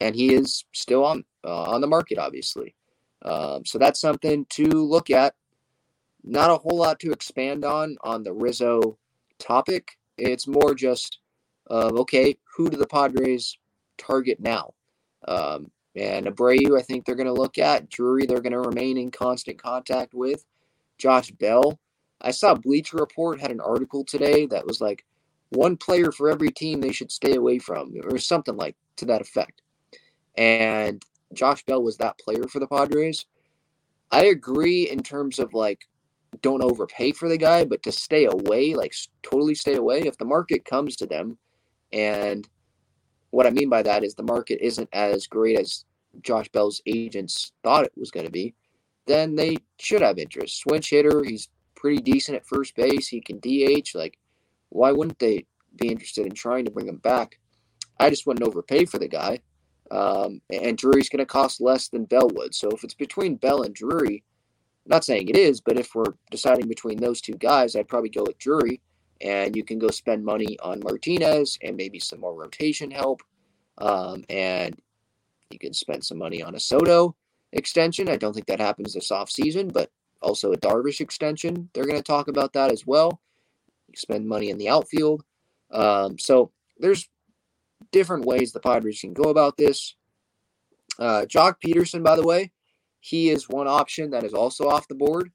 and 0.00 0.14
he 0.14 0.34
is 0.34 0.64
still 0.72 1.04
on 1.04 1.24
uh, 1.44 1.62
on 1.62 1.80
the 1.80 1.86
market, 1.86 2.18
obviously. 2.18 2.74
Um, 3.24 3.64
so 3.64 3.78
that's 3.78 4.00
something 4.00 4.46
to 4.50 4.66
look 4.66 5.10
at. 5.10 5.34
Not 6.24 6.50
a 6.50 6.56
whole 6.56 6.78
lot 6.78 7.00
to 7.00 7.12
expand 7.12 7.64
on 7.64 7.96
on 8.02 8.22
the 8.22 8.32
Rizzo 8.32 8.98
topic. 9.38 9.92
It's 10.18 10.46
more 10.46 10.74
just, 10.74 11.18
uh, 11.70 11.90
okay, 11.94 12.36
who 12.56 12.70
do 12.70 12.76
the 12.76 12.86
Padres 12.86 13.58
target 13.98 14.38
now? 14.40 14.74
Um, 15.26 15.70
and 15.94 16.26
Abreu, 16.26 16.78
I 16.78 16.82
think 16.82 17.04
they're 17.04 17.14
going 17.14 17.26
to 17.26 17.32
look 17.32 17.58
at. 17.58 17.88
Drury, 17.88 18.26
they're 18.26 18.40
going 18.40 18.52
to 18.52 18.60
remain 18.60 18.96
in 18.96 19.10
constant 19.10 19.60
contact 19.60 20.14
with. 20.14 20.44
Josh 20.98 21.30
Bell, 21.32 21.78
I 22.20 22.30
saw 22.30 22.54
Bleacher 22.54 22.96
Report 22.96 23.40
had 23.40 23.50
an 23.50 23.60
article 23.60 24.04
today 24.04 24.46
that 24.46 24.66
was 24.66 24.80
like 24.80 25.04
one 25.54 25.76
player 25.76 26.12
for 26.12 26.30
every 26.30 26.50
team 26.50 26.80
they 26.80 26.92
should 26.92 27.10
stay 27.10 27.34
away 27.34 27.58
from, 27.58 27.94
or 28.04 28.18
something 28.18 28.56
like 28.56 28.76
to 28.96 29.04
that 29.06 29.20
effect. 29.20 29.62
And 30.36 31.02
Josh 31.32 31.64
Bell 31.64 31.82
was 31.82 31.96
that 31.98 32.18
player 32.18 32.48
for 32.48 32.58
the 32.58 32.66
Padres. 32.66 33.26
I 34.10 34.24
agree 34.26 34.88
in 34.90 35.02
terms 35.02 35.38
of 35.38 35.54
like 35.54 35.88
don't 36.40 36.62
overpay 36.62 37.12
for 37.12 37.28
the 37.28 37.36
guy, 37.36 37.64
but 37.64 37.82
to 37.82 37.92
stay 37.92 38.24
away, 38.24 38.74
like 38.74 38.94
totally 39.22 39.54
stay 39.54 39.74
away. 39.74 40.00
If 40.00 40.16
the 40.18 40.24
market 40.24 40.64
comes 40.64 40.96
to 40.96 41.06
them, 41.06 41.36
and 41.92 42.48
what 43.30 43.46
I 43.46 43.50
mean 43.50 43.68
by 43.68 43.82
that 43.82 44.04
is 44.04 44.14
the 44.14 44.22
market 44.22 44.64
isn't 44.64 44.88
as 44.92 45.26
great 45.26 45.58
as 45.58 45.84
Josh 46.22 46.48
Bell's 46.48 46.82
agents 46.86 47.52
thought 47.62 47.84
it 47.84 47.92
was 47.96 48.10
going 48.10 48.26
to 48.26 48.32
be, 48.32 48.54
then 49.06 49.36
they 49.36 49.56
should 49.78 50.02
have 50.02 50.18
interest. 50.18 50.58
Switch 50.58 50.90
hitter, 50.90 51.22
he's 51.24 51.48
pretty 51.74 52.00
decent 52.00 52.36
at 52.36 52.46
first 52.46 52.74
base. 52.76 53.08
He 53.08 53.20
can 53.20 53.38
DH. 53.38 53.94
Like, 53.94 54.18
why 54.72 54.92
wouldn't 54.92 55.18
they 55.18 55.46
be 55.76 55.88
interested 55.88 56.26
in 56.26 56.34
trying 56.34 56.64
to 56.64 56.70
bring 56.70 56.88
him 56.88 56.98
back? 56.98 57.38
I 58.00 58.10
just 58.10 58.26
wouldn't 58.26 58.46
overpay 58.46 58.86
for 58.86 58.98
the 58.98 59.08
guy. 59.08 59.40
Um, 59.90 60.40
and 60.50 60.78
Drury's 60.78 61.08
going 61.08 61.18
to 61.18 61.26
cost 61.26 61.60
less 61.60 61.88
than 61.88 62.06
Bell 62.06 62.28
would. 62.34 62.54
So 62.54 62.68
if 62.70 62.82
it's 62.82 62.94
between 62.94 63.36
Bell 63.36 63.62
and 63.62 63.74
Drury, 63.74 64.24
not 64.86 65.04
saying 65.04 65.28
it 65.28 65.36
is, 65.36 65.60
but 65.60 65.78
if 65.78 65.94
we're 65.94 66.14
deciding 66.30 66.68
between 66.68 66.98
those 66.98 67.20
two 67.20 67.34
guys, 67.34 67.76
I'd 67.76 67.88
probably 67.88 68.10
go 68.10 68.24
with 68.26 68.38
Drury. 68.38 68.80
And 69.20 69.54
you 69.54 69.62
can 69.62 69.78
go 69.78 69.88
spend 69.88 70.24
money 70.24 70.58
on 70.60 70.80
Martinez 70.82 71.58
and 71.62 71.76
maybe 71.76 72.00
some 72.00 72.20
more 72.20 72.34
rotation 72.34 72.90
help. 72.90 73.22
Um, 73.78 74.24
and 74.28 74.80
you 75.50 75.58
can 75.58 75.72
spend 75.74 76.04
some 76.04 76.18
money 76.18 76.42
on 76.42 76.54
a 76.54 76.60
Soto 76.60 77.14
extension. 77.52 78.08
I 78.08 78.16
don't 78.16 78.32
think 78.32 78.46
that 78.46 78.60
happens 78.60 78.94
this 78.94 79.10
offseason, 79.10 79.72
but 79.72 79.90
also 80.22 80.52
a 80.52 80.56
Darvish 80.56 81.00
extension. 81.00 81.68
They're 81.72 81.84
going 81.84 81.96
to 81.96 82.02
talk 82.02 82.28
about 82.28 82.54
that 82.54 82.72
as 82.72 82.86
well. 82.86 83.20
Spend 83.96 84.26
money 84.26 84.50
in 84.50 84.58
the 84.58 84.68
outfield. 84.68 85.22
Um, 85.70 86.18
so 86.18 86.52
there's 86.78 87.08
different 87.90 88.24
ways 88.24 88.52
the 88.52 88.60
Padres 88.60 89.00
can 89.00 89.12
go 89.12 89.30
about 89.30 89.56
this. 89.56 89.94
Uh, 90.98 91.22
Joc 91.22 91.56
Pederson, 91.64 92.02
by 92.02 92.16
the 92.16 92.26
way, 92.26 92.52
he 93.00 93.30
is 93.30 93.48
one 93.48 93.66
option 93.66 94.10
that 94.10 94.24
is 94.24 94.34
also 94.34 94.68
off 94.68 94.88
the 94.88 94.94
board 94.94 95.30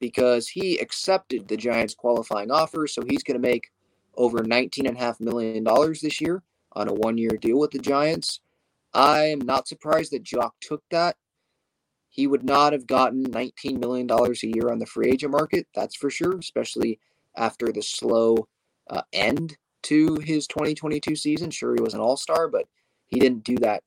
because 0.00 0.48
he 0.48 0.78
accepted 0.78 1.46
the 1.46 1.56
Giants' 1.56 1.94
qualifying 1.94 2.50
offer. 2.50 2.86
So 2.86 3.02
he's 3.08 3.22
going 3.22 3.40
to 3.40 3.48
make 3.48 3.70
over 4.16 4.40
$19.5 4.40 5.20
million 5.20 5.64
this 6.02 6.20
year 6.20 6.42
on 6.72 6.88
a 6.88 6.92
one 6.92 7.18
year 7.18 7.30
deal 7.40 7.58
with 7.58 7.70
the 7.70 7.78
Giants. 7.78 8.40
I 8.92 9.24
am 9.26 9.40
not 9.40 9.68
surprised 9.68 10.12
that 10.12 10.24
Joc 10.24 10.50
took 10.60 10.82
that. 10.90 11.16
He 12.08 12.26
would 12.28 12.44
not 12.44 12.72
have 12.72 12.86
gotten 12.86 13.24
$19 13.26 13.80
million 13.80 14.08
a 14.10 14.46
year 14.46 14.70
on 14.70 14.78
the 14.78 14.86
free 14.86 15.10
agent 15.10 15.32
market, 15.32 15.66
that's 15.74 15.96
for 15.96 16.10
sure, 16.10 16.36
especially 16.38 17.00
after 17.36 17.72
the 17.72 17.82
slow 17.82 18.48
uh, 18.90 19.02
end 19.12 19.56
to 19.84 20.16
his 20.24 20.46
2022 20.46 21.16
season. 21.16 21.50
Sure, 21.50 21.74
he 21.74 21.82
was 21.82 21.94
an 21.94 22.00
all 22.00 22.16
star, 22.16 22.48
but 22.48 22.66
he 23.06 23.20
didn't 23.20 23.44
do 23.44 23.56
that 23.58 23.82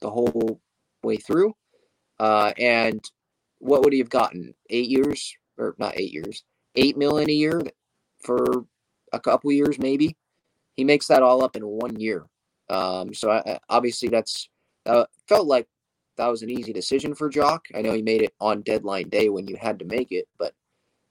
the 0.00 0.10
whole 0.10 0.60
way 1.02 1.16
through. 1.16 1.54
Uh, 2.18 2.52
and 2.58 3.02
what 3.58 3.82
would 3.82 3.92
he 3.92 3.98
have 3.98 4.10
gotten? 4.10 4.54
Eight 4.70 4.88
years, 4.88 5.34
or 5.58 5.74
not 5.78 5.98
eight 5.98 6.12
years, 6.12 6.44
eight 6.76 6.96
million 6.96 7.30
a 7.30 7.32
year 7.32 7.62
for 8.22 8.64
a 9.12 9.20
couple 9.20 9.50
years, 9.52 9.78
maybe. 9.78 10.16
He 10.76 10.84
makes 10.84 11.06
that 11.08 11.22
all 11.22 11.44
up 11.44 11.56
in 11.56 11.66
one 11.66 11.98
year. 11.98 12.24
Um, 12.68 13.14
so 13.14 13.30
I, 13.30 13.58
obviously 13.68 14.08
that's 14.08 14.48
uh, 14.86 15.04
felt 15.28 15.46
like 15.46 15.68
that 16.16 16.28
was 16.28 16.42
an 16.42 16.50
easy 16.50 16.72
decision 16.72 17.14
for 17.14 17.30
Joc. 17.30 17.60
I 17.74 17.82
know 17.82 17.92
he 17.92 18.02
made 18.02 18.22
it 18.22 18.34
on 18.40 18.62
deadline 18.62 19.08
day 19.08 19.28
when 19.28 19.46
you 19.46 19.56
had 19.56 19.78
to 19.80 19.84
make 19.84 20.12
it, 20.12 20.28
but 20.38 20.54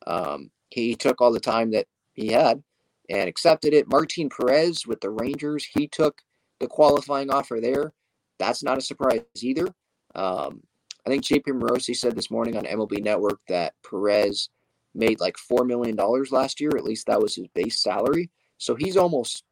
um, 0.07 0.49
he 0.73 0.95
took 0.95 1.21
all 1.21 1.31
the 1.31 1.39
time 1.39 1.71
that 1.71 1.87
he 2.13 2.27
had 2.27 2.63
and 3.09 3.29
accepted 3.29 3.73
it. 3.73 3.87
Martin 3.87 4.29
Perez 4.29 4.87
with 4.87 5.01
the 5.01 5.09
Rangers, 5.09 5.65
he 5.65 5.87
took 5.87 6.21
the 6.59 6.67
qualifying 6.67 7.29
offer 7.29 7.59
there. 7.61 7.93
That's 8.39 8.63
not 8.63 8.77
a 8.77 8.81
surprise 8.81 9.21
either. 9.41 9.67
Um, 10.15 10.63
I 11.05 11.09
think 11.09 11.23
JP 11.23 11.61
Morosi 11.61 11.95
said 11.95 12.15
this 12.15 12.31
morning 12.31 12.57
on 12.57 12.63
MLB 12.63 13.03
Network 13.03 13.39
that 13.49 13.73
Perez 13.87 14.49
made 14.95 15.19
like 15.19 15.35
$4 15.37 15.65
million 15.65 15.95
last 16.31 16.59
year. 16.59 16.71
At 16.75 16.85
least 16.85 17.07
that 17.07 17.21
was 17.21 17.35
his 17.35 17.47
base 17.53 17.79
salary. 17.79 18.29
So 18.57 18.75
he's 18.75 18.97
almost 18.97 19.43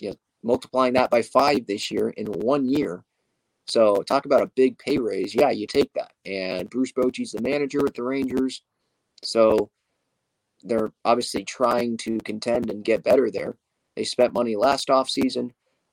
you 0.00 0.10
know, 0.10 0.16
multiplying 0.42 0.94
that 0.94 1.10
by 1.10 1.22
five 1.22 1.66
this 1.66 1.90
year 1.90 2.10
in 2.10 2.26
one 2.26 2.68
year. 2.68 3.04
So 3.66 4.02
talk 4.02 4.24
about 4.24 4.42
a 4.42 4.50
big 4.56 4.78
pay 4.78 4.98
raise. 4.98 5.34
Yeah, 5.34 5.50
you 5.50 5.66
take 5.66 5.92
that. 5.94 6.12
And 6.24 6.70
Bruce 6.70 6.92
Bochy's 6.92 7.32
the 7.32 7.42
manager 7.42 7.86
at 7.86 7.94
the 7.94 8.02
Rangers. 8.02 8.62
So 9.22 9.70
they're 10.62 10.92
obviously 11.04 11.44
trying 11.44 11.96
to 11.98 12.18
contend 12.18 12.70
and 12.70 12.84
get 12.84 13.04
better 13.04 13.30
there. 13.30 13.56
They 13.96 14.04
spent 14.04 14.32
money 14.32 14.56
last 14.56 14.88
offseason. 14.88 15.50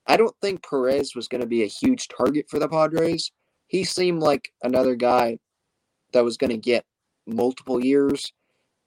I 0.07 0.17
don't 0.17 0.35
think 0.41 0.67
Perez 0.67 1.15
was 1.15 1.27
going 1.27 1.41
to 1.41 1.47
be 1.47 1.63
a 1.63 1.67
huge 1.67 2.07
target 2.07 2.45
for 2.49 2.59
the 2.59 2.69
Padres. 2.69 3.31
He 3.67 3.83
seemed 3.83 4.21
like 4.21 4.51
another 4.63 4.95
guy 4.95 5.39
that 6.13 6.23
was 6.23 6.37
going 6.37 6.51
to 6.51 6.57
get 6.57 6.85
multiple 7.25 7.83
years 7.83 8.31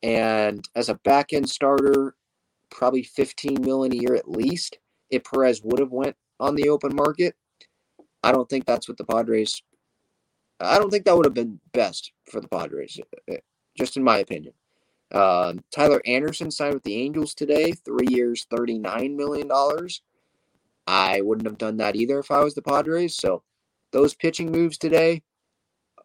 and 0.03 0.69
as 0.75 0.89
a 0.89 0.95
back 0.95 1.33
end 1.33 1.49
starter, 1.49 2.15
probably 2.71 3.03
15 3.03 3.61
million 3.61 3.93
a 3.93 3.97
year 3.97 4.15
at 4.15 4.31
least 4.31 4.79
if 5.11 5.25
Perez 5.25 5.63
would 5.63 5.81
have 5.81 5.91
went 5.91 6.17
on 6.39 6.55
the 6.55 6.69
open 6.69 6.95
market. 6.95 7.35
I 8.23 8.33
don't 8.33 8.49
think 8.49 8.67
that's 8.67 8.89
what 8.89 8.99
the 8.99 9.05
Padres. 9.05 9.63
I 10.61 10.79
don't 10.79 10.91
think 10.91 11.05
that 11.05 11.17
would 11.17 11.27
have 11.27 11.35
been 11.35 11.61
best 11.73 12.13
for 12.31 12.41
the 12.41 12.49
Padres, 12.49 12.99
uh, 13.31 13.35
uh, 13.35 13.37
just 13.77 13.97
in 13.97 14.03
my 14.03 14.19
opinion. 14.19 14.53
Um, 15.13 15.61
Tyler 15.71 16.03
Anderson 16.05 16.51
signed 16.51 16.75
with 16.75 16.83
the 16.83 16.97
Angels 16.97 17.35
today, 17.35 17.73
three 17.73 18.09
years, 18.09 18.47
$39 18.53 19.17
million. 19.17 19.51
I 20.87 21.21
wouldn't 21.21 21.47
have 21.47 21.59
done 21.59 21.79
that 21.79 21.97
either 21.97 22.19
if 22.19 22.31
I 22.31 22.41
was 22.41 22.55
the 22.55 22.63
Padres. 22.63 23.17
So 23.17 23.43
those 23.93 24.15
pitching 24.15 24.51
moves 24.53 24.79
today, 24.79 25.23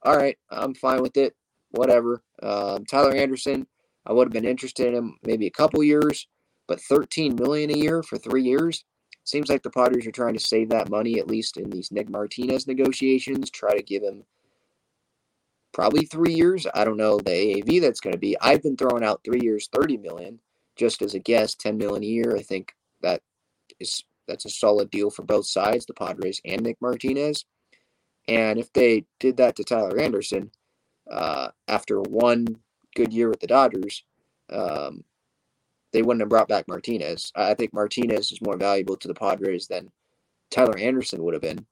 all 0.04 0.16
right, 0.16 0.38
I'm 0.50 0.74
fine 0.74 1.02
with 1.02 1.18
it. 1.18 1.36
Whatever. 1.72 2.24
Um, 2.42 2.86
Tyler 2.86 3.16
Anderson, 3.16 3.68
I 4.06 4.14
would 4.14 4.28
have 4.28 4.34
been 4.34 4.50
interested 4.50 4.88
in 4.88 4.96
him 4.96 5.18
maybe 5.24 5.48
a 5.48 5.52
couple 5.52 5.84
years, 5.84 6.28
but 6.68 6.82
13 6.82 7.36
million 7.36 7.72
a 7.72 7.78
year 7.78 8.04
for 8.04 8.18
three 8.18 8.44
years 8.44 8.84
seems 9.24 9.50
like 9.50 9.64
the 9.64 9.70
Padres 9.70 10.06
are 10.06 10.12
trying 10.12 10.34
to 10.34 10.40
save 10.40 10.70
that 10.70 10.90
money 10.90 11.20
at 11.20 11.28
least 11.28 11.58
in 11.58 11.70
these 11.70 11.92
Nick 11.92 12.10
Martinez 12.10 12.68
negotiations. 12.68 13.50
Try 13.50 13.76
to 13.76 13.84
give 13.84 14.04
him 14.04 14.24
probably 15.74 16.06
three 16.06 16.34
years. 16.34 16.66
I 16.74 16.86
don't 16.86 16.98
know 16.98 17.18
the 17.18 17.32
AAV 17.32 17.82
that's 17.82 18.00
going 18.00 18.14
to 18.14 18.20
be. 18.20 18.38
I've 18.40 18.64
been 18.64 18.78
throwing 18.78 19.04
out 19.04 19.22
three 19.26 19.42
years, 19.42 19.70
30 19.74 19.98
million, 19.98 20.40
just 20.76 21.02
as 21.02 21.16
a 21.16 21.20
guess, 21.20 21.56
10 21.56 21.78
million 21.78 22.04
a 22.04 22.08
year. 22.08 22.36
I 22.38 22.42
think 22.42 22.74
that 23.02 23.22
is 23.80 24.04
that's 24.28 24.46
a 24.46 24.50
solid 24.50 24.90
deal 24.90 25.10
for 25.10 25.24
both 25.24 25.46
sides, 25.46 25.86
the 25.86 25.94
Padres 25.94 26.40
and 26.46 26.62
Nick 26.62 26.78
Martinez. 26.80 27.46
And 28.28 28.58
if 28.58 28.72
they 28.72 29.06
did 29.20 29.38
that 29.38 29.58
to 29.58 29.66
Tyler 29.66 30.00
Anderson 30.00 30.52
uh, 31.12 31.50
after 31.68 32.00
one 32.02 32.48
good 32.96 33.12
year 33.12 33.30
with 33.30 33.42
the 33.42 33.48
Dodgers, 33.48 34.06
um, 34.50 35.04
they 35.92 36.02
wouldn't 36.02 36.22
have 36.22 36.30
brought 36.30 36.48
back 36.48 36.68
Martinez. 36.68 37.32
I 37.36 37.54
think 37.54 37.74
Martinez 37.74 38.32
is 38.32 38.42
more 38.42 38.56
valuable 38.58 38.96
to 38.98 39.08
the 39.08 39.14
Padres 39.14 39.68
than 39.68 39.92
Tyler 40.52 40.78
Anderson 40.78 41.22
would 41.24 41.34
have 41.34 41.42
been. 41.42 41.66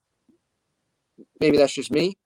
Maybe 1.40 1.58
that's 1.58 1.74
just 1.74 1.92
me, 1.92 2.18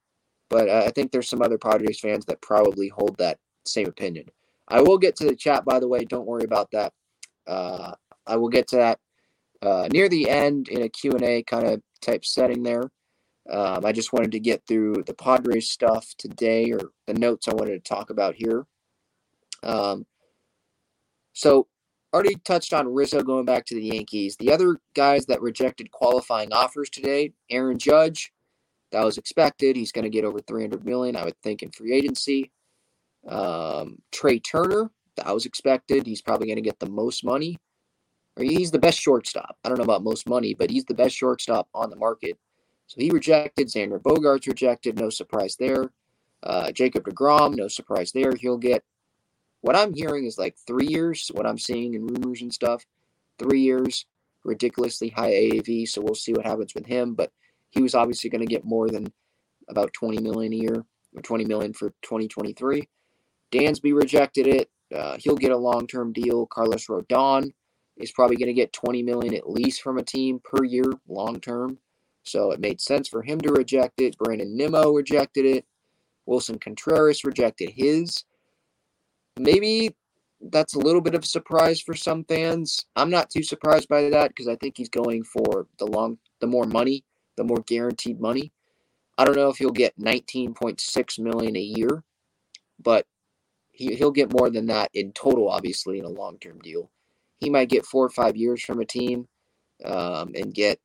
but 0.49 0.69
I 0.69 0.89
think 0.89 1.11
there's 1.11 1.29
some 1.29 1.41
other 1.41 1.57
Padres 1.57 1.99
fans 1.99 2.25
that 2.25 2.41
probably 2.41 2.89
hold 2.89 3.17
that 3.17 3.39
same 3.65 3.87
opinion. 3.87 4.25
I 4.67 4.81
will 4.81 4.97
get 4.97 5.15
to 5.17 5.25
the 5.25 5.35
chat, 5.35 5.65
by 5.65 5.79
the 5.79 5.87
way. 5.87 6.05
Don't 6.05 6.25
worry 6.25 6.43
about 6.43 6.71
that. 6.71 6.93
Uh, 7.47 7.93
I 8.25 8.37
will 8.37 8.49
get 8.49 8.67
to 8.69 8.77
that 8.77 8.99
uh, 9.61 9.87
near 9.91 10.09
the 10.09 10.29
end 10.29 10.69
in 10.69 10.81
a 10.81 10.89
Q&A 10.89 11.43
kind 11.43 11.67
of 11.67 11.81
type 12.01 12.25
setting 12.25 12.63
there. 12.63 12.89
Um, 13.49 13.85
I 13.85 13.91
just 13.91 14.11
wanted 14.11 14.31
to 14.31 14.39
get 14.39 14.63
through 14.67 15.03
the 15.05 15.13
Padres 15.13 15.69
stuff 15.69 16.07
today 16.17 16.71
or 16.71 16.79
the 17.05 17.13
notes 17.13 17.47
I 17.47 17.53
wanted 17.53 17.83
to 17.83 17.89
talk 17.89 18.09
about 18.09 18.35
here. 18.35 18.65
Um, 19.61 20.05
so, 21.33 21.67
already 22.13 22.35
touched 22.35 22.73
on 22.73 22.93
Rizzo 22.93 23.21
going 23.21 23.45
back 23.45 23.65
to 23.65 23.75
the 23.75 23.83
Yankees. 23.83 24.37
The 24.37 24.51
other 24.51 24.77
guys 24.95 25.25
that 25.25 25.41
rejected 25.41 25.91
qualifying 25.91 26.53
offers 26.53 26.89
today 26.89 27.33
Aaron 27.49 27.77
Judge, 27.77 28.31
that 28.95 29.03
was 29.03 29.17
expected. 29.17 29.75
He's 29.75 29.91
going 29.91 30.03
to 30.03 30.09
get 30.09 30.23
over 30.23 30.39
300 30.39 30.85
million, 30.85 31.17
I 31.17 31.25
would 31.25 31.37
think, 31.41 31.61
in 31.61 31.71
free 31.71 31.91
agency. 31.91 32.49
Um, 33.27 33.97
Trea 34.13 34.39
Turner, 34.39 34.89
that 35.17 35.33
was 35.33 35.45
expected. 35.45 36.07
He's 36.07 36.21
probably 36.21 36.47
going 36.47 36.55
to 36.55 36.61
get 36.61 36.79
the 36.79 36.89
most 36.89 37.25
money. 37.25 37.57
Or 38.37 38.43
he's 38.43 38.71
the 38.71 38.79
best 38.79 38.97
shortstop. 38.97 39.57
I 39.65 39.69
don't 39.69 39.77
know 39.77 39.83
about 39.83 40.01
most 40.01 40.29
money, 40.29 40.53
but 40.53 40.69
he's 40.69 40.85
the 40.85 40.93
best 40.93 41.13
shortstop 41.13 41.67
on 41.73 41.89
the 41.89 41.97
market. 41.97 42.37
So 42.87 42.95
he 43.01 43.11
rejected. 43.11 43.67
Xander 43.67 44.01
Bogaerts 44.01 44.47
rejected. 44.47 44.97
No 44.97 45.09
surprise 45.09 45.57
there. 45.57 45.91
Uh, 46.41 46.71
Jacob 46.71 47.03
DeGrom, 47.03 47.55
no 47.55 47.67
surprise 47.67 48.13
there. 48.13 48.33
He'll 48.39 48.57
get 48.57 48.81
what 49.59 49.75
I'm 49.75 49.93
hearing 49.93 50.25
is 50.25 50.37
like 50.37 50.55
three 50.65 50.87
years. 50.87 51.29
What 51.33 51.45
I'm 51.45 51.57
seeing 51.57 51.95
in 51.95 52.07
rumors 52.07 52.41
and 52.41 52.53
stuff, 52.53 52.85
three 53.39 53.59
years, 53.59 54.05
ridiculously 54.45 55.09
high 55.09 55.31
AAV. 55.31 55.89
So 55.89 56.01
we'll 56.01 56.15
see 56.15 56.31
what 56.31 56.45
happens 56.45 56.73
with 56.73 56.85
him. 56.85 57.13
But 57.13 57.31
he 57.75 57.83
was 57.83 57.93
obviously 57.93 58.29
going 58.29 58.41
to 58.41 58.47
get 58.47 58.65
more 58.65 58.89
than 58.89 59.11
about 59.69 59.93
20 59.93 60.21
million 60.21 60.53
a 60.53 60.55
year 60.55 60.85
or 61.15 61.21
20 61.21 61.45
million 61.45 61.73
for 61.73 61.89
2023. 62.01 62.87
Dansby 63.51 63.93
rejected 63.93 64.47
it. 64.47 64.69
Uh, 64.93 65.17
he'll 65.19 65.35
get 65.35 65.51
a 65.51 65.57
long-term 65.57 66.13
deal. 66.13 66.45
Carlos 66.47 66.87
Rodon 66.87 67.51
is 67.97 68.11
probably 68.11 68.37
going 68.37 68.47
to 68.47 68.53
get 68.53 68.73
20 68.73 69.03
million 69.03 69.35
at 69.35 69.49
least 69.49 69.81
from 69.81 69.97
a 69.97 70.03
team 70.03 70.39
per 70.43 70.63
year, 70.63 70.85
long 71.07 71.39
term. 71.39 71.77
So 72.23 72.51
it 72.51 72.59
made 72.59 72.81
sense 72.81 73.07
for 73.07 73.21
him 73.21 73.39
to 73.41 73.51
reject 73.51 74.01
it. 74.01 74.17
Brandon 74.17 74.55
Nimmo 74.55 74.91
rejected 74.91 75.45
it. 75.45 75.65
Willson 76.27 76.59
Contreras 76.59 77.23
rejected 77.23 77.69
his. 77.69 78.23
Maybe 79.37 79.95
that's 80.41 80.75
a 80.75 80.79
little 80.79 81.01
bit 81.01 81.15
of 81.15 81.23
a 81.23 81.27
surprise 81.27 81.79
for 81.79 81.93
some 81.93 82.23
fans. 82.23 82.85
I'm 82.95 83.09
not 83.09 83.29
too 83.29 83.43
surprised 83.43 83.87
by 83.87 84.09
that 84.09 84.29
because 84.29 84.47
I 84.47 84.55
think 84.55 84.77
he's 84.77 84.89
going 84.89 85.23
for 85.23 85.67
the 85.77 85.85
long, 85.85 86.17
the 86.41 86.47
more 86.47 86.65
money, 86.65 87.03
the 87.35 87.43
more 87.43 87.63
guaranteed 87.65 88.19
money. 88.19 88.51
I 89.17 89.25
don't 89.25 89.35
know 89.35 89.49
if 89.49 89.57
he'll 89.57 89.71
get 89.71 89.97
19.6 89.97 91.19
million 91.19 91.55
a 91.55 91.59
year, 91.59 92.03
but 92.81 93.05
he, 93.71 93.95
he'll 93.95 94.11
get 94.11 94.33
more 94.33 94.49
than 94.49 94.67
that 94.67 94.89
in 94.93 95.11
total, 95.13 95.49
obviously, 95.49 95.99
in 95.99 96.05
a 96.05 96.09
long 96.09 96.37
term 96.39 96.59
deal. 96.59 96.89
He 97.39 97.49
might 97.49 97.69
get 97.69 97.85
four 97.85 98.05
or 98.05 98.09
five 98.09 98.35
years 98.35 98.63
from 98.63 98.79
a 98.79 98.85
team 98.85 99.27
um, 99.83 100.31
and 100.35 100.53
get, 100.53 100.79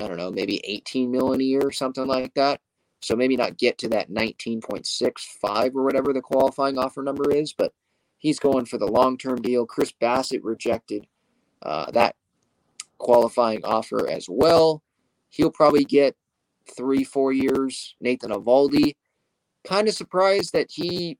I 0.00 0.08
don't 0.08 0.16
know, 0.16 0.30
maybe 0.30 0.60
18 0.64 1.10
million 1.10 1.40
a 1.40 1.44
year 1.44 1.62
or 1.62 1.72
something 1.72 2.06
like 2.06 2.34
that. 2.34 2.60
So 3.00 3.14
maybe 3.14 3.36
not 3.36 3.58
get 3.58 3.78
to 3.78 3.88
that 3.90 4.10
19.65 4.10 5.74
or 5.74 5.84
whatever 5.84 6.12
the 6.12 6.20
qualifying 6.20 6.78
offer 6.78 7.02
number 7.02 7.30
is, 7.30 7.52
but 7.52 7.72
he's 8.18 8.40
going 8.40 8.64
for 8.64 8.78
the 8.78 8.86
long 8.86 9.16
term 9.16 9.40
deal. 9.40 9.66
Chris 9.66 9.92
Bassitt 9.92 10.40
rejected 10.42 11.06
uh, 11.62 11.90
that 11.92 12.16
qualifying 12.98 13.64
offer 13.64 14.08
as 14.08 14.26
well. 14.28 14.82
He'll 15.30 15.50
probably 15.50 15.84
get 15.84 16.16
three, 16.76 17.04
four 17.04 17.32
years. 17.32 17.94
Nathan 18.00 18.30
Eovaldi, 18.30 18.94
kind 19.66 19.88
of 19.88 19.94
surprised 19.94 20.52
that 20.52 20.70
he 20.70 21.18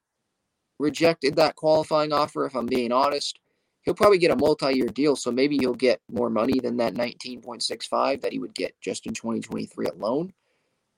rejected 0.79 1.37
that 1.37 1.57
qualifying 1.57 2.13
offer, 2.13 2.47
if 2.47 2.55
I'm 2.55 2.67
being 2.67 2.93
honest. 2.93 3.39
He'll 3.83 3.95
probably 3.95 4.19
get 4.19 4.31
a 4.31 4.37
multi 4.37 4.75
year 4.75 4.87
deal, 4.87 5.17
so 5.17 5.31
maybe 5.31 5.57
he'll 5.57 5.75
get 5.75 6.01
more 6.11 6.31
money 6.31 6.61
than 6.61 6.77
that 6.77 6.95
19.65 6.95 8.21
that 8.21 8.33
he 8.33 8.39
would 8.39 8.55
get 8.55 8.75
just 8.81 9.07
in 9.07 9.15
2023 9.15 9.87
alone. 9.87 10.33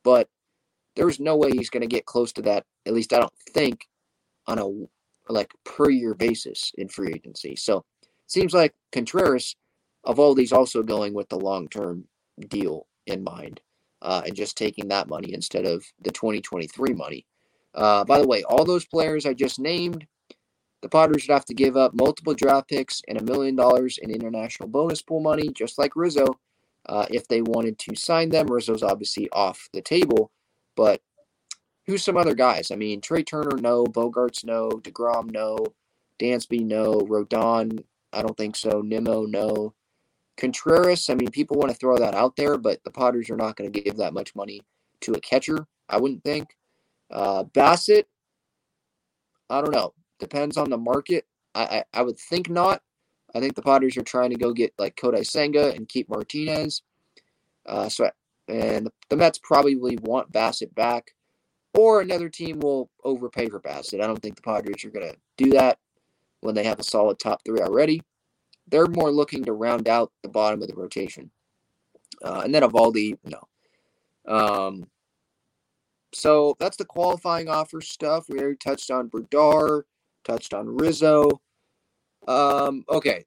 But 0.03 0.29
there's 0.97 1.21
no 1.21 1.37
way 1.37 1.53
he's 1.53 1.71
going 1.71 1.83
to 1.83 1.87
get 1.87 2.07
close 2.07 2.33
to 2.33 2.43
that, 2.43 2.65
at 2.87 2.95
least 2.95 3.13
I 3.13 3.21
don't 3.21 3.33
think, 3.51 3.87
on 4.47 4.59
a 4.59 5.33
like 5.33 5.53
per 5.65 5.89
year 5.91 6.15
basis 6.15 6.73
in 6.77 6.89
free 6.89 7.13
agency. 7.15 7.55
So 7.55 7.85
seems 8.27 8.53
like 8.53 8.75
Contreras 8.91 9.55
of 10.05 10.19
all 10.19 10.35
these 10.35 10.53
also 10.53 10.83
going 10.83 11.15
with 11.15 11.29
the 11.29 11.39
long 11.39 11.69
term 11.69 12.05
deal 12.49 12.87
in 13.11 13.23
mind 13.23 13.61
uh, 14.03 14.23
and 14.27 14.35
just 14.35 14.57
taking 14.57 14.89
that 14.89 15.09
money 15.09 15.33
instead 15.33 15.65
of 15.65 15.85
the 16.01 16.11
2023 16.11 16.95
money. 16.95 17.27
Uh, 17.75 18.05
by 18.05 18.21
the 18.21 18.27
way, 18.27 18.43
all 18.45 18.65
those 18.65 18.85
players 18.87 19.27
I 19.27 19.35
just 19.35 19.59
named, 19.59 20.07
the 20.83 20.89
Padres 20.89 21.27
would 21.29 21.35
have 21.35 21.45
to 21.47 21.55
give 21.55 21.77
up 21.77 21.93
multiple 21.95 22.35
draft 22.35 22.69
picks 22.69 23.03
and 23.07 23.21
a 23.21 23.25
million 23.25 23.55
dollars 23.55 23.99
in 23.99 24.11
international 24.11 24.69
bonus 24.69 25.03
pool 25.03 25.21
money, 25.21 25.49
just 25.53 25.79
like 25.79 25.95
Rizzo, 25.95 26.39
uh, 26.87 27.07
if 27.11 27.29
they 27.29 27.43
wanted 27.43 27.79
to 27.81 27.95
sign 27.95 28.31
them. 28.31 28.47
Rizzo's 28.47 28.83
obviously 28.83 29.29
off 29.31 29.69
the 29.73 29.83
table, 29.83 30.31
but 30.77 31.01
who's 31.87 32.03
some 32.03 32.17
other 32.17 32.35
guys? 32.35 32.71
I 32.71 32.77
mean, 32.77 33.01
Trea 33.01 33.23
Turner, 33.23 33.57
no. 33.59 33.85
Bogaerts, 33.85 34.45
no. 34.45 34.71
DeGrom, 34.71 35.31
no. 35.33 35.59
Dansby, 36.19 36.65
no. 36.65 37.01
Rodon, 37.01 37.85
I 38.13 38.23
don't 38.23 38.37
think 38.37 38.57
so. 38.57 38.81
Nimmo, 38.81 39.27
no. 39.27 39.75
Contreras, 40.41 41.09
I 41.11 41.15
mean, 41.15 41.31
people 41.31 41.59
want 41.59 41.71
to 41.71 41.77
throw 41.77 41.99
that 41.99 42.15
out 42.15 42.35
there, 42.35 42.57
but 42.57 42.83
the 42.83 42.91
Padres 42.91 43.31
are 43.31 43.37
not 43.37 43.57
going 43.57 43.71
to 43.71 43.81
give 43.81 43.99
that 43.99 44.15
much 44.15 44.35
money 44.35 44.63
to 45.03 45.13
a 45.13 45.21
catcher, 45.21 45.67
I 45.89 45.99
wouldn't 45.99 46.25
think. 46.25 46.57
Uh, 47.11 47.45
Bassitt, 47.45 48.05
I 49.49 49.61
don't 49.61 49.73
know. 49.73 49.95
Depends 50.19 50.57
on 50.57 50.71
the 50.71 50.79
market. 50.79 51.27
I, 51.55 51.63
I, 51.63 52.01
I 52.01 52.03
would 52.03 52.19
think 52.19 52.49
not. 52.49 52.83
I 53.35 53.41
think 53.41 53.55
the 53.55 53.63
Padres 53.63 53.97
are 53.97 54.03
trying 54.03 54.31
to 54.31 54.37
go 54.37 54.53
get 54.53 54.73
like 54.79 54.97
Kodai 54.97 55.27
Senga 55.27 55.73
and 55.75 55.89
keep 55.89 56.09
Martinez. 56.09 56.83
Uh, 57.67 57.89
so 57.89 58.11
and 58.49 58.87
the, 58.87 58.93
the 59.09 59.17
Mets 59.17 59.39
probably 59.39 59.77
want 59.77 60.33
Bassitt 60.33 60.75
back, 60.75 61.13
or 61.75 62.01
another 62.01 62.29
team 62.29 62.61
will 62.61 62.91
overpay 63.05 63.49
for 63.49 63.61
Bassitt. 63.61 64.01
I 64.01 64.07
don't 64.07 64.21
think 64.21 64.37
the 64.37 64.43
Padres 64.43 64.85
are 64.85 64.91
going 64.91 65.13
to 65.13 65.17
do 65.37 65.51
that 65.51 65.79
when 66.41 66.55
they 66.55 66.65
have 66.65 66.81
a 66.81 66.85
solid 66.85 67.19
top 67.19 67.43
three 67.45 67.61
already. 67.61 68.03
They're 68.71 68.87
more 68.87 69.11
looking 69.11 69.45
to 69.45 69.53
round 69.53 69.89
out 69.89 70.13
the 70.23 70.29
bottom 70.29 70.63
of 70.63 70.69
the 70.69 70.75
rotation. 70.75 71.31
Uh, 72.23 72.43
and 72.45 72.55
then 72.55 72.63
Eovaldi, 72.63 73.19
no. 73.25 73.49
Um, 74.27 74.87
so 76.13 76.57
that's 76.59 76.77
the 76.77 76.85
qualifying 76.85 77.49
offer 77.49 77.81
stuff. 77.81 78.29
We 78.29 78.39
already 78.39 78.57
touched 78.57 78.91
on 78.91 79.09
Brdar, 79.09 79.83
touched 80.25 80.55
on 80.55 80.67
Rizzo. 80.69 81.41
Um, 82.27 82.85
okay. 82.89 83.25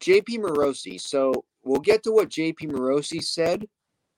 JP 0.00 0.38
Morosi. 0.38 1.00
So 1.00 1.44
we'll 1.62 1.80
get 1.80 2.02
to 2.04 2.12
what 2.12 2.28
JP 2.28 2.72
Morosi 2.72 3.22
said 3.22 3.66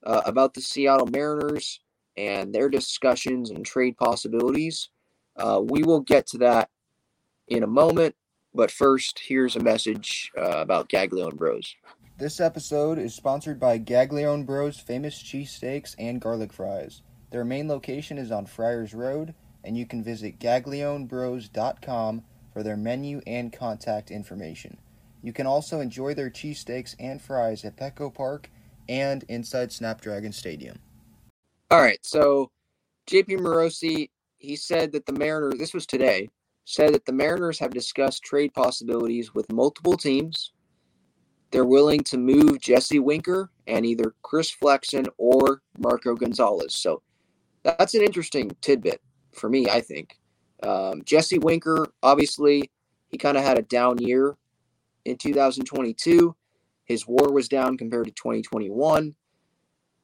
uh, 0.05 0.23
about 0.25 0.55
the 0.55 0.61
Seattle 0.61 1.07
Mariners 1.07 1.81
and 2.17 2.53
their 2.53 2.69
discussions 2.69 3.51
and 3.51 3.65
trade 3.65 3.97
possibilities. 3.97 4.91
Uh, 5.37 5.61
we 5.63 5.83
will 5.83 6.01
get 6.01 6.27
to 6.29 6.39
that 6.39 6.71
in 7.49 7.63
a 7.63 7.67
moment. 7.67 8.15
But 8.57 8.71
first, 8.71 9.19
here's 9.19 9.55
a 9.55 9.63
message 9.63 10.33
uh, 10.35 10.63
about 10.63 10.89
Gaglione 10.89 11.37
Bros. 11.37 11.75
This 12.17 12.41
episode 12.41 12.99
is 12.99 13.15
sponsored 13.15 13.61
by 13.61 13.79
Gaglione 13.79 14.47
Bros 14.47 14.81
famous 14.81 15.23
cheesesteaks 15.23 15.95
and 15.99 16.23
garlic 16.23 16.55
fries. 16.55 17.03
Their 17.31 17.45
main 17.45 17.69
location 17.69 18.17
is 18.17 18.31
on 18.31 18.47
Friars 18.47 18.95
Road, 18.95 19.35
and 19.63 19.77
you 19.77 19.85
can 19.85 20.03
visit 20.03 20.39
gaglionebros.com 20.39 22.23
for 22.55 22.63
their 22.63 22.79
menu 22.79 23.21
and 23.27 23.53
contact 23.53 24.11
information. 24.11 24.79
You 25.23 25.35
can 25.35 25.47
also 25.47 25.81
enjoy 25.81 26.15
their 26.15 26.31
cheesesteaks 26.31 26.97
and 26.99 27.21
fries 27.21 27.63
at 27.63 27.77
Petco 27.77 28.15
Park 28.15 28.49
and 28.89 29.23
inside 29.29 29.71
Snapdragon 29.71 30.33
Stadium. 30.33 30.79
All 31.71 31.83
right, 31.83 31.99
so 32.01 32.51
JP 33.07 33.41
Morosi, 33.41 34.09
he 34.39 34.57
said 34.57 34.93
that 34.93 35.05
the 35.05 35.13
Mariners, 35.13 35.59
this 35.59 35.75
was 35.75 35.85
today, 35.85 36.31
said 36.67 36.93
that 36.93 37.07
the 37.07 37.13
Mariners 37.13 37.61
have 37.61 37.71
discussed 37.71 38.25
trade 38.25 38.53
possibilities 38.53 39.33
with 39.33 39.51
multiple 39.53 39.97
teams. 39.97 40.53
They're 41.53 41.65
willing 41.65 42.01
to 42.01 42.19
move 42.19 42.61
Jesse 42.61 42.99
Winker 42.99 43.51
and 43.69 43.87
either 43.87 44.15
Chris 44.23 44.51
Flexen 44.51 45.07
or 45.17 45.63
Marco 45.79 46.17
Gonzalez. 46.17 46.75
So 46.75 47.03
that's 47.63 47.95
an 47.95 48.03
interesting 48.03 48.51
tidbit 48.61 49.01
for 49.33 49.49
me, 49.49 49.69
I 49.71 49.81
think. 49.81 50.19
Um, 50.65 51.03
Jesse 51.05 51.39
Winker, 51.39 51.87
obviously, 52.03 52.69
he 53.07 53.17
kind 53.17 53.37
of 53.37 53.45
had 53.45 53.59
a 53.59 53.63
down 53.63 53.99
year 53.99 54.37
in 55.05 55.17
2022. 55.17 56.35
His 56.85 57.07
war 57.07 57.31
was 57.31 57.49
down 57.49 57.79
compared 57.79 58.07
to 58.07 58.13
2021. 58.13 59.15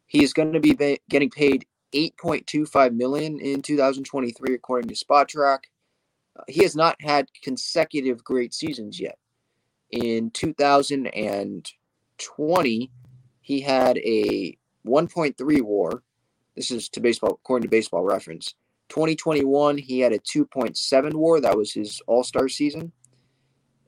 He 0.06 0.22
is 0.22 0.32
going 0.32 0.52
to 0.52 0.60
be 0.60 0.74
getting 1.08 1.30
paid 1.30 1.66
8.25 1.92 2.94
million 2.94 3.40
in 3.40 3.62
2023 3.62 4.54
according 4.54 4.88
to 4.88 4.94
Spotrac 4.94 5.64
he 6.48 6.62
has 6.62 6.74
not 6.74 6.96
had 7.00 7.28
consecutive 7.42 8.24
great 8.24 8.54
seasons 8.54 8.98
yet. 9.00 9.18
In 9.90 10.30
2020, 10.30 12.90
he 13.40 13.60
had 13.60 13.98
a 13.98 14.56
1.3 14.86 15.62
war. 15.62 16.02
This 16.56 16.70
is 16.70 16.88
to 16.90 17.00
baseball, 17.00 17.32
according 17.32 17.64
to 17.64 17.70
baseball 17.70 18.04
reference. 18.04 18.54
2021, 18.88 19.78
he 19.78 20.00
had 20.00 20.12
a 20.12 20.18
2.7 20.18 21.14
war. 21.14 21.40
That 21.40 21.56
was 21.56 21.72
his 21.72 22.02
all 22.06 22.24
star 22.24 22.48
season. 22.48 22.92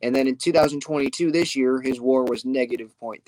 And 0.03 0.15
then 0.15 0.27
in 0.27 0.37
2022, 0.37 1.31
this 1.31 1.57
year, 1.57 1.81
his 1.81 2.01
war 2.01 2.25
was 2.25 2.45
negative 2.45 2.95
0.3. 3.03 3.21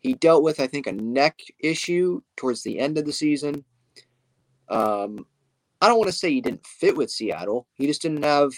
He 0.00 0.14
dealt 0.14 0.42
with, 0.42 0.60
I 0.60 0.66
think, 0.66 0.86
a 0.86 0.92
neck 0.92 1.40
issue 1.58 2.20
towards 2.36 2.62
the 2.62 2.78
end 2.78 2.98
of 2.98 3.06
the 3.06 3.12
season. 3.12 3.64
Um, 4.68 5.26
I 5.82 5.88
don't 5.88 5.98
want 5.98 6.10
to 6.10 6.16
say 6.16 6.30
he 6.30 6.40
didn't 6.40 6.64
fit 6.64 6.96
with 6.96 7.10
Seattle. 7.10 7.66
He 7.74 7.88
just 7.88 8.02
didn't 8.02 8.22
have 8.22 8.52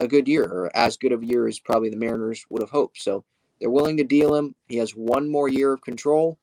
a 0.00 0.08
good 0.08 0.26
year 0.26 0.44
or 0.44 0.74
as 0.74 0.96
good 0.96 1.12
of 1.12 1.22
a 1.22 1.26
year 1.26 1.46
as 1.46 1.58
probably 1.58 1.90
the 1.90 1.96
Mariners 1.98 2.46
would 2.48 2.62
have 2.62 2.70
hoped. 2.70 3.02
So 3.02 3.22
they're 3.60 3.68
willing 3.68 3.98
to 3.98 4.04
deal 4.04 4.34
him. 4.34 4.54
He 4.66 4.78
has 4.78 4.92
one 4.92 5.30
more 5.30 5.50
year 5.50 5.74
of 5.74 5.82
control. 5.82 6.38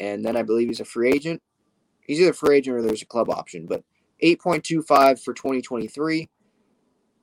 And 0.00 0.24
then 0.24 0.34
I 0.34 0.42
believe 0.42 0.68
he's 0.68 0.80
a 0.80 0.86
free 0.86 1.10
agent. 1.10 1.42
He's 2.00 2.20
either 2.20 2.30
a 2.30 2.34
free 2.34 2.56
agent 2.56 2.74
or 2.74 2.80
there's 2.80 3.02
a 3.02 3.06
club 3.06 3.28
option. 3.28 3.66
But 3.66 3.84
8.25 4.22 5.22
for 5.22 5.34
2023. 5.34 6.30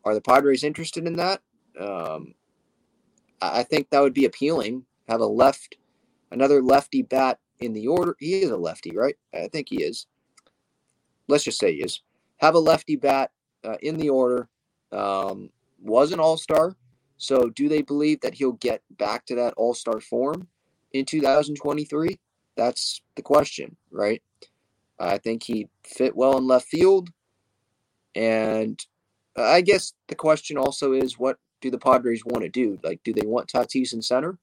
Are 0.06 0.14
the 0.14 0.22
Padres 0.22 0.64
interested 0.64 1.08
in 1.08 1.14
that? 1.14 1.42
Um, 1.80 2.36
I 3.42 3.64
think 3.64 3.90
that 3.90 4.02
would 4.02 4.14
be 4.14 4.26
appealing. 4.26 4.86
Have 5.10 5.22
a 5.22 5.26
left, 5.26 5.76
another 6.32 6.62
lefty 6.62 7.02
bat 7.02 7.40
in 7.60 7.74
the 7.74 7.88
order. 7.88 8.16
He 8.20 8.42
is 8.44 8.52
a 8.52 8.58
lefty, 8.58 8.96
right? 8.96 9.16
I 9.34 9.48
think 9.48 9.70
he 9.70 9.82
is 9.82 10.06
let's 11.28 11.44
just 11.44 11.60
say 11.60 11.74
is, 11.74 12.02
have 12.38 12.56
a 12.56 12.60
lefty 12.60 12.96
bat 12.96 13.32
uh, 13.64 13.78
in 13.82 13.98
the 13.98 14.10
order. 14.10 14.48
Um, 14.92 15.50
was 15.82 16.12
an 16.12 16.20
all 16.20 16.38
star. 16.38 16.76
So 17.18 17.50
do 17.50 17.70
they 17.70 17.82
believe 17.82 18.22
that 18.22 18.34
he'll 18.34 18.54
get 18.54 18.82
back 18.98 19.26
to 19.28 19.36
that 19.36 19.54
all 19.56 19.74
star 19.74 20.00
form 20.00 20.48
in 20.92 21.06
2023? 21.06 22.20
That's 22.56 23.02
the 23.16 23.22
question, 23.22 23.76
right? 23.92 24.22
I 25.00 25.18
think 25.18 25.44
he 25.44 25.68
fit 25.84 26.16
well 26.16 26.38
in 26.38 26.48
left 26.48 26.68
field. 26.68 27.10
And 28.16 28.84
I 29.36 29.62
guess 29.62 29.94
the 30.08 30.16
question 30.16 30.58
also 30.58 30.94
is 30.94 31.18
what 31.18 31.38
do 31.62 31.72
the 31.72 31.80
Padres 31.80 32.24
want 32.26 32.44
to 32.44 32.50
do? 32.50 32.80
Like, 32.84 33.02
do 33.04 33.14
they 33.14 33.26
want 33.26 33.50
Tatis 33.50 33.94
in 33.94 34.02
center? 34.02 34.38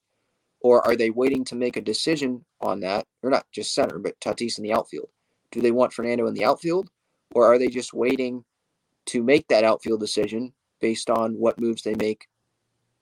Or 0.62 0.86
are 0.86 0.96
they 0.96 1.10
waiting 1.10 1.44
to 1.46 1.54
make 1.54 1.76
a 1.76 1.82
decision 1.82 2.44
on 2.60 2.80
that? 2.80 3.06
Or 3.22 3.30
not 3.30 3.46
just 3.52 3.74
center, 3.74 3.98
but 3.98 4.18
Tatis 4.20 4.58
in 4.58 4.64
the 4.64 4.72
outfield. 4.72 5.08
Do 5.52 5.60
they 5.60 5.72
want 5.72 5.92
Fernando 5.92 6.26
in 6.26 6.34
the 6.34 6.44
outfield, 6.44 6.90
Or 7.34 7.46
are 7.46 7.58
they 7.58 7.68
just 7.68 7.94
waiting 7.94 8.44
to 9.06 9.22
make 9.22 9.48
that 9.48 9.64
outfield 9.64 10.00
decision 10.00 10.52
based 10.80 11.10
on 11.10 11.34
what 11.34 11.60
moves 11.60 11.82
they 11.82 11.94
make 11.94 12.26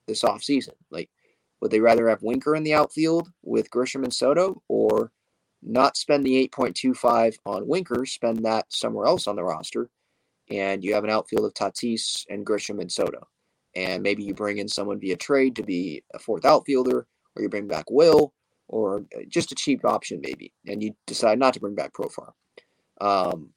this 0.07 0.23
offseason? 0.23 0.73
Like, 0.91 1.09
would 1.61 1.71
they 1.71 1.79
rather 1.79 2.07
have 2.09 2.23
Winker 2.23 2.55
in 2.55 2.63
the 2.63 2.73
outfield 2.73 3.31
with 3.43 3.69
Grisham 3.71 4.03
and 4.03 4.13
Soto 4.13 4.61
or 4.67 5.11
not 5.61 5.97
spend 5.97 6.23
the 6.23 6.47
8.25 6.47 7.37
on 7.45 7.67
Winker, 7.67 8.05
spend 8.05 8.45
that 8.45 8.71
somewhere 8.71 9.05
else 9.05 9.27
on 9.27 9.35
the 9.35 9.43
roster, 9.43 9.89
and 10.49 10.83
you 10.83 10.93
have 10.93 11.03
an 11.03 11.09
outfield 11.09 11.45
of 11.45 11.53
Tatis 11.53 12.25
and 12.29 12.45
Grisham 12.45 12.79
and 12.79 12.91
Soto? 12.91 13.27
And 13.75 14.01
maybe 14.01 14.23
you 14.23 14.33
bring 14.33 14.57
in 14.57 14.67
someone 14.67 14.99
via 14.99 15.17
trade 15.17 15.55
to 15.57 15.63
be 15.63 16.03
a 16.13 16.19
fourth 16.19 16.45
outfielder, 16.45 17.05
or 17.35 17.41
you 17.41 17.49
bring 17.49 17.67
back 17.67 17.91
Wil, 17.91 18.33
or 18.69 19.03
just 19.27 19.51
a 19.51 19.55
cheap 19.55 19.83
option 19.83 20.21
maybe, 20.21 20.53
and 20.67 20.81
you 20.81 20.95
decide 21.05 21.39
not 21.39 21.53
to 21.55 21.59
bring 21.59 21.75
back 21.75 21.91
Profar. 21.93 22.31
Um, 23.01 23.49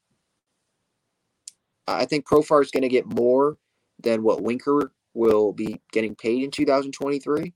I 1.87 2.05
think 2.05 2.25
Profar 2.25 2.61
is 2.61 2.71
going 2.71 2.83
to 2.83 2.89
get 2.89 3.05
more 3.05 3.57
than 4.01 4.23
what 4.23 4.41
Winker 4.41 4.91
will 5.13 5.53
be 5.53 5.79
getting 5.91 6.15
paid 6.15 6.43
in 6.43 6.51
2023. 6.51 7.53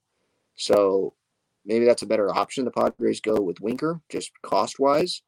So 0.56 1.14
maybe 1.66 1.86
that's 1.86 2.04
a 2.04 2.08
better 2.08 2.34
option. 2.34 2.66
The 2.66 2.72
Padres 2.72 3.22
go 3.22 3.42
with 3.42 3.62
Winker 3.62 4.02
just 4.10 4.32
cost 4.42 4.80
wise. 4.80 5.22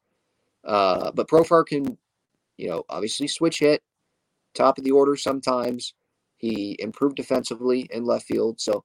Uh, 0.64 1.10
but 1.12 1.28
Profar 1.28 1.66
can, 1.66 1.98
you 2.56 2.68
know, 2.68 2.84
obviously 2.88 3.26
switch 3.26 3.60
hit, 3.60 3.82
top 4.54 4.78
of 4.78 4.84
the 4.84 4.90
order 4.90 5.16
sometimes. 5.16 5.94
He 6.36 6.76
improved 6.78 7.16
defensively 7.16 7.88
in 7.90 8.04
left 8.04 8.26
field. 8.26 8.60
So, 8.60 8.84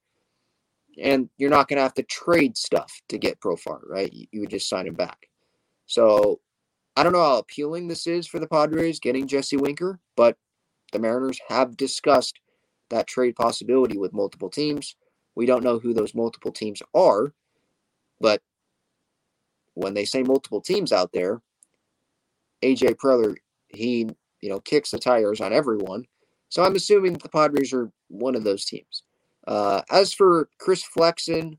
and 1.01 1.29
you're 1.38 1.49
not 1.49 1.67
going 1.67 1.77
to 1.77 1.84
have 1.84 1.93
to 1.95 2.03
trade 2.03 2.58
stuff 2.58 3.01
to 3.10 3.17
get 3.17 3.39
Profar, 3.39 3.79
right? 3.88 4.12
You, 4.12 4.27
you 4.31 4.41
would 4.41 4.49
just 4.49 4.69
sign 4.69 4.88
him 4.88 4.93
back. 4.93 5.29
So 5.86 6.39
I 6.95 7.03
don't 7.03 7.13
know 7.13 7.23
how 7.23 7.38
appealing 7.38 7.88
this 7.88 8.08
is 8.08 8.27
for 8.27 8.39
the 8.39 8.47
Padres 8.47 8.99
getting 8.99 9.27
Jesse 9.27 9.58
Winker, 9.58 9.99
but 10.15 10.38
the 10.91 10.99
Mariners 10.99 11.39
have 11.49 11.77
discussed 11.77 12.39
that 12.89 13.08
trade 13.08 13.36
possibility 13.36 13.97
with 13.97 14.13
multiple 14.13 14.49
teams. 14.49 14.95
We 15.36 15.45
don't 15.45 15.63
know 15.63 15.79
who 15.79 15.93
those 15.93 16.15
multiple 16.15 16.51
teams 16.51 16.81
are, 16.93 17.34
but 18.21 18.41
when 19.73 19.93
they 19.93 20.05
say 20.05 20.23
multiple 20.23 20.62
teams 20.62 20.93
out 20.93 21.12
there, 21.12 21.41
AJ 22.63 22.95
Preller, 22.95 23.36
he, 23.67 24.08
you 24.41 24.49
know, 24.49 24.62
kicks 24.62 24.91
the 24.91 24.99
tires 24.99 25.41
on 25.41 25.51
everyone. 25.51 26.05
So 26.49 26.63
I'm 26.63 26.75
assuming 26.75 27.13
the 27.13 27.27
Padres 27.27 27.73
are 27.73 27.91
one 28.08 28.36
of 28.36 28.45
those 28.45 28.63
teams. 28.63 29.03
Uh, 29.47 29.81
as 29.91 30.13
for 30.13 30.49
Chris 30.58 30.84
Flexen, 30.84 31.58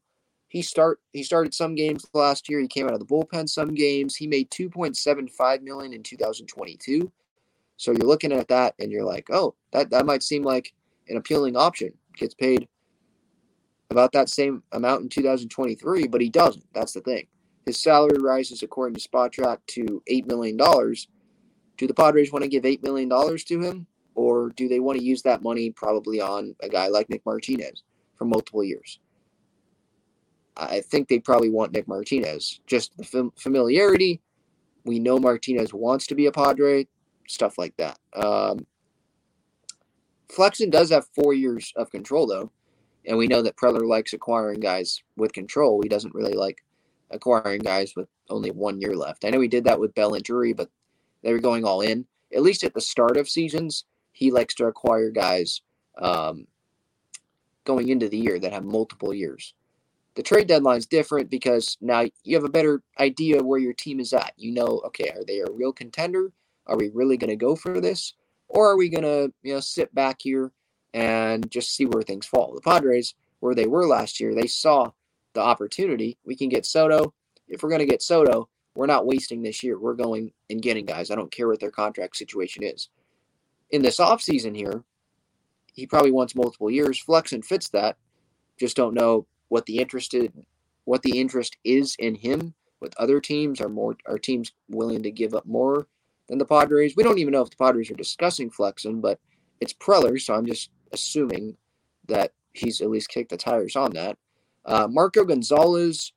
he 0.48 0.62
start 0.62 1.00
he 1.12 1.22
started 1.22 1.54
some 1.54 1.74
games 1.74 2.06
last 2.14 2.48
year. 2.48 2.60
He 2.60 2.68
came 2.68 2.86
out 2.86 2.94
of 2.94 3.00
the 3.00 3.06
bullpen 3.06 3.48
some 3.48 3.74
games. 3.74 4.16
He 4.16 4.26
made 4.26 4.50
2.75 4.50 5.62
million 5.62 5.92
in 5.92 6.02
2022. 6.02 7.10
So 7.76 7.92
you're 7.92 8.08
looking 8.08 8.32
at 8.32 8.48
that 8.48 8.74
and 8.78 8.90
you're 8.90 9.04
like, 9.04 9.28
oh, 9.30 9.54
that, 9.72 9.90
that 9.90 10.06
might 10.06 10.22
seem 10.22 10.42
like 10.42 10.72
an 11.08 11.16
appealing 11.16 11.56
option. 11.56 11.92
Gets 12.16 12.34
paid 12.34 12.68
about 13.90 14.12
that 14.12 14.28
same 14.28 14.62
amount 14.72 15.02
in 15.02 15.08
2023, 15.08 16.08
but 16.08 16.20
he 16.20 16.30
doesn't. 16.30 16.64
That's 16.72 16.92
the 16.92 17.00
thing. 17.00 17.26
His 17.66 17.80
salary 17.80 18.18
rises 18.18 18.62
according 18.62 18.96
to 18.96 19.08
Spotrac 19.08 19.58
to 19.68 20.02
$8 20.10 20.26
million. 20.26 20.56
Do 20.56 21.86
the 21.86 21.94
Padres 21.94 22.32
want 22.32 22.44
to 22.44 22.48
give 22.48 22.64
$8 22.64 22.82
million 22.82 23.08
to 23.10 23.60
him? 23.60 23.86
Or 24.16 24.48
do 24.56 24.66
they 24.66 24.80
want 24.80 24.98
to 24.98 25.04
use 25.04 25.22
that 25.22 25.42
money 25.42 25.70
probably 25.70 26.20
on 26.20 26.56
a 26.62 26.68
guy 26.68 26.88
like 26.88 27.10
Nick 27.10 27.24
Martinez 27.26 27.82
for 28.16 28.24
multiple 28.24 28.64
years? 28.64 28.98
I 30.56 30.80
think 30.80 31.08
they 31.08 31.18
probably 31.18 31.50
want 31.50 31.72
Nick 31.72 31.86
Martinez. 31.86 32.60
Just 32.66 32.96
the 32.96 33.04
fam- 33.04 33.32
familiarity. 33.36 34.22
We 34.86 34.98
know 34.98 35.18
Martinez 35.18 35.74
wants 35.74 36.06
to 36.06 36.14
be 36.14 36.26
a 36.26 36.32
Padre, 36.32 36.86
stuff 37.28 37.58
like 37.58 37.76
that. 37.76 37.98
Um, 38.14 38.66
Flexen 40.30 40.70
does 40.70 40.90
have 40.90 41.06
four 41.14 41.34
years 41.34 41.74
of 41.76 41.90
control, 41.90 42.26
though. 42.26 42.50
And 43.04 43.18
we 43.18 43.26
know 43.26 43.42
that 43.42 43.56
Preller 43.56 43.86
likes 43.86 44.14
acquiring 44.14 44.60
guys 44.60 45.02
with 45.16 45.34
control. 45.34 45.82
He 45.82 45.90
doesn't 45.90 46.14
really 46.14 46.32
like 46.32 46.64
acquiring 47.10 47.60
guys 47.60 47.92
with 47.94 48.08
only 48.30 48.50
one 48.50 48.80
year 48.80 48.96
left. 48.96 49.26
I 49.26 49.30
know 49.30 49.40
he 49.40 49.48
did 49.48 49.64
that 49.64 49.78
with 49.78 49.94
Bell 49.94 50.14
and 50.14 50.24
Drury, 50.24 50.54
but 50.54 50.70
they 51.22 51.32
were 51.32 51.38
going 51.38 51.64
all 51.64 51.82
in. 51.82 52.06
At 52.34 52.42
least 52.42 52.64
at 52.64 52.74
the 52.74 52.80
start 52.80 53.16
of 53.16 53.28
seasons, 53.28 53.84
he 54.16 54.30
likes 54.30 54.54
to 54.54 54.64
acquire 54.64 55.10
guys 55.10 55.60
um, 56.00 56.46
going 57.64 57.90
into 57.90 58.08
the 58.08 58.16
year 58.16 58.38
that 58.38 58.54
have 58.54 58.64
multiple 58.64 59.12
years. 59.12 59.52
The 60.14 60.22
trade 60.22 60.46
deadline 60.46 60.78
is 60.78 60.86
different 60.86 61.28
because 61.28 61.76
now 61.82 62.06
you 62.24 62.34
have 62.34 62.44
a 62.44 62.48
better 62.48 62.80
idea 62.98 63.42
where 63.42 63.58
your 63.58 63.74
team 63.74 64.00
is 64.00 64.14
at. 64.14 64.32
You 64.38 64.52
know, 64.52 64.80
okay, 64.86 65.10
are 65.10 65.22
they 65.22 65.40
a 65.40 65.50
real 65.52 65.70
contender? 65.70 66.32
Are 66.66 66.78
we 66.78 66.88
really 66.94 67.18
going 67.18 67.28
to 67.28 67.36
go 67.36 67.54
for 67.56 67.78
this? 67.78 68.14
Or 68.48 68.70
are 68.70 68.78
we 68.78 68.88
going 68.88 69.04
to, 69.04 69.30
you 69.42 69.52
know, 69.52 69.60
sit 69.60 69.94
back 69.94 70.16
here 70.22 70.50
and 70.94 71.50
just 71.50 71.76
see 71.76 71.84
where 71.84 72.02
things 72.02 72.24
fall? 72.24 72.54
The 72.54 72.62
Padres, 72.62 73.14
where 73.40 73.54
they 73.54 73.66
were 73.66 73.86
last 73.86 74.18
year, 74.18 74.34
they 74.34 74.46
saw 74.46 74.92
the 75.34 75.42
opportunity. 75.42 76.16
We 76.24 76.36
can 76.36 76.48
get 76.48 76.64
Soto. 76.64 77.12
If 77.48 77.62
we're 77.62 77.68
going 77.68 77.80
to 77.80 77.86
get 77.86 78.00
Soto, 78.00 78.48
we're 78.74 78.86
not 78.86 79.04
wasting 79.04 79.42
this 79.42 79.62
year. 79.62 79.78
We're 79.78 79.92
going 79.92 80.32
and 80.48 80.62
getting 80.62 80.86
guys. 80.86 81.10
I 81.10 81.16
don't 81.16 81.30
care 81.30 81.48
what 81.48 81.60
their 81.60 81.70
contract 81.70 82.16
situation 82.16 82.62
is. 82.62 82.88
In 83.70 83.82
this 83.82 83.98
offseason 83.98 84.56
here, 84.56 84.84
he 85.72 85.86
probably 85.86 86.12
wants 86.12 86.34
multiple 86.34 86.70
years. 86.70 86.98
Flexen 86.98 87.42
fits 87.42 87.68
that. 87.70 87.96
Just 88.58 88.76
don't 88.76 88.94
know 88.94 89.26
what 89.48 89.66
the 89.66 89.78
interested 89.78 90.32
what 90.84 91.02
the 91.02 91.18
interest 91.18 91.56
is 91.64 91.96
in 91.98 92.14
him 92.14 92.54
with 92.80 92.94
other 92.96 93.20
teams 93.20 93.60
are 93.60 93.68
more 93.68 93.96
are 94.06 94.18
teams 94.18 94.52
willing 94.68 95.02
to 95.02 95.10
give 95.10 95.34
up 95.34 95.46
more 95.46 95.86
than 96.28 96.38
the 96.38 96.44
Padres. 96.44 96.94
We 96.96 97.02
don't 97.02 97.18
even 97.18 97.32
know 97.32 97.42
if 97.42 97.50
the 97.50 97.56
Padres 97.56 97.90
are 97.90 97.94
discussing 97.94 98.50
Flexen, 98.50 99.00
but 99.00 99.18
it's 99.60 99.72
Preller, 99.72 100.20
so 100.20 100.34
I'm 100.34 100.46
just 100.46 100.70
assuming 100.92 101.56
that 102.08 102.32
he's 102.52 102.80
at 102.80 102.90
least 102.90 103.08
kicked 103.08 103.30
the 103.30 103.36
tires 103.36 103.76
on 103.76 103.92
that. 103.92 104.16
Uh, 104.64 104.88
Marco 104.90 105.24
Gonzalez, 105.24 106.12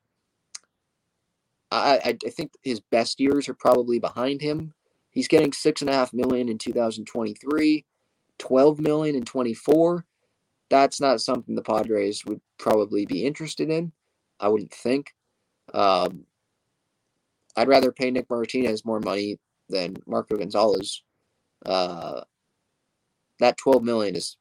I, 1.70 2.00
I, 2.04 2.18
I 2.26 2.30
think 2.30 2.52
his 2.62 2.80
best 2.80 3.20
years 3.20 3.48
are 3.48 3.54
probably 3.54 3.98
behind 3.98 4.40
him. 4.40 4.74
He's 5.10 5.28
getting 5.28 5.52
six 5.52 5.80
and 5.80 5.90
a 5.90 5.94
half 5.94 6.12
million 6.12 6.48
in 6.48 6.58
2023, 6.58 7.84
12 8.38 8.80
million 8.80 9.16
in 9.16 9.24
24 9.24 10.04
that's 10.70 11.00
not 11.00 11.20
something 11.20 11.54
the 11.54 11.62
Padres 11.62 12.24
would 12.24 12.40
probably 12.56 13.04
be 13.04 13.26
interested 13.26 13.68
in. 13.68 13.92
I 14.38 14.48
wouldn't 14.48 14.72
think. 14.72 15.12
Um, 15.74 16.24
I'd 17.56 17.68
rather 17.68 17.92
pay 17.92 18.10
Nick 18.10 18.30
Martinez 18.30 18.84
more 18.84 19.00
money 19.00 19.38
than 19.68 19.96
Marco 20.06 20.36
Gonzalez. 20.36 21.02
Uh, 21.66 22.22
that 23.40 23.58
12 23.58 23.82
million 23.82 24.16
is, 24.16 24.36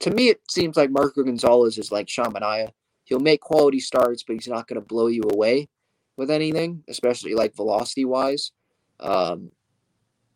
to 0.00 0.10
me, 0.10 0.28
it 0.28 0.40
seems 0.50 0.76
like 0.76 0.90
Marco 0.90 1.22
Gonzalez 1.22 1.78
is 1.78 1.92
like 1.92 2.08
Sean 2.08 2.32
Manaea. 2.32 2.70
He'll 3.04 3.20
make 3.20 3.40
quality 3.40 3.80
starts, 3.80 4.22
but 4.22 4.34
he's 4.34 4.48
not 4.48 4.66
going 4.66 4.80
to 4.80 4.86
blow 4.86 5.06
you 5.06 5.22
away 5.32 5.68
with 6.16 6.30
anything, 6.30 6.84
especially 6.88 7.34
like 7.34 7.56
velocity 7.56 8.04
wise. 8.04 8.52
Um, 9.00 9.52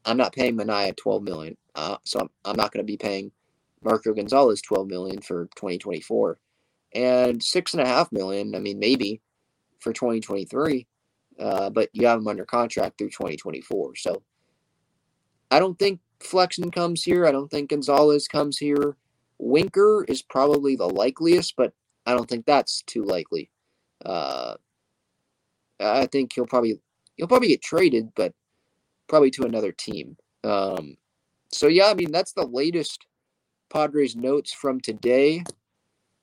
I'm 0.05 0.17
not 0.17 0.35
paying 0.35 0.57
Manaea 0.57 0.97
12 0.97 1.23
million, 1.23 1.57
uh, 1.75 1.97
so 2.05 2.21
I'm, 2.21 2.31
I'm 2.45 2.57
not 2.57 2.73
going 2.73 2.85
to 2.85 2.91
be 2.91 2.97
paying 2.97 3.31
Marco 3.85 4.13
Gonzalez 4.13 4.63
12 4.63 4.89
million 4.89 5.21
for 5.21 5.45
2024 5.57 6.39
and 6.95 7.43
six 7.43 7.75
and 7.75 7.83
a 7.83 7.87
half 7.87 8.13
million. 8.13 8.55
I 8.55 8.59
mean, 8.59 8.79
maybe 8.79 9.21
for 9.81 9.93
2023, 9.93 10.87
uh, 11.39 11.71
but 11.71 11.89
you 11.93 12.07
have 12.07 12.19
him 12.19 12.29
under 12.29 12.45
contract 12.45 12.99
through 12.99 13.11
2024. 13.11 13.97
So 13.97 14.23
I 15.51 15.59
don't 15.59 15.79
think 15.79 16.01
Flexen 16.21 16.71
comes 16.71 17.03
here. 17.03 17.27
I 17.27 17.33
don't 17.33 17.51
think 17.51 17.71
Gonzalez 17.71 18.29
comes 18.29 18.59
here. 18.59 18.97
Winker 19.39 20.05
is 20.09 20.23
probably 20.23 20.77
the 20.77 20.89
likeliest, 20.89 21.55
but 21.57 21.73
I 22.07 22.15
don't 22.15 22.29
think 22.29 22.47
that's 22.47 22.83
too 22.83 23.05
likely. 23.05 23.51
Uh, 24.05 24.55
I 25.81 26.07
think 26.07 26.33
he'll 26.33 26.47
probably 26.47 26.81
he'll 27.17 27.29
probably 27.29 27.49
get 27.49 27.63
traded, 27.63 28.13
but 28.15 28.33
probably 29.13 29.31
to 29.31 29.45
another 29.45 29.73
team. 29.73 30.17
Um, 30.43 30.97
so 31.51 31.67
yeah, 31.67 31.89
I 31.89 31.95
mean 31.95 32.11
that's 32.11 32.33
the 32.33 32.47
latest 32.47 33.05
Padres 33.71 34.17
notes 34.17 34.55
from 34.55 34.81
today. 34.81 35.45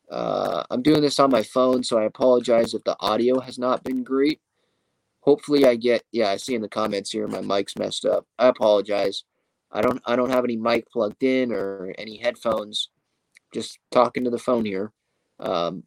Uh, 0.10 0.64
I'm 0.72 0.82
doing 0.82 1.02
this 1.02 1.20
on 1.20 1.30
my 1.30 1.44
phone, 1.44 1.84
so 1.84 2.00
I 2.00 2.06
apologize 2.06 2.74
if 2.74 2.84
the 2.84 2.98
audio 3.00 3.40
has 3.42 3.60
not 3.60 3.84
been 3.84 4.04
great. 4.04 4.42
Hopefully, 5.20 5.68
I 5.68 5.76
get. 5.76 6.02
Yeah, 6.12 6.32
I 6.32 6.38
see 6.38 6.56
in 6.56 6.64
the 6.64 6.68
comments 6.68 7.12
here 7.12 7.28
my 7.28 7.42
mic's 7.42 7.78
messed 7.78 8.06
up. 8.06 8.26
I 8.40 8.48
apologize. 8.48 9.24
I 9.72 9.82
don't. 9.82 10.02
I 10.08 10.16
don't 10.16 10.32
have 10.32 10.44
any 10.44 10.58
mic 10.58 10.90
plugged 10.90 11.22
in 11.22 11.52
or 11.52 11.94
any 12.00 12.18
headphones. 12.18 12.90
Just 13.54 13.78
talking 13.92 14.24
to 14.24 14.32
the 14.32 14.40
phone 14.40 14.66
here. 14.66 14.92
Um, 15.40 15.84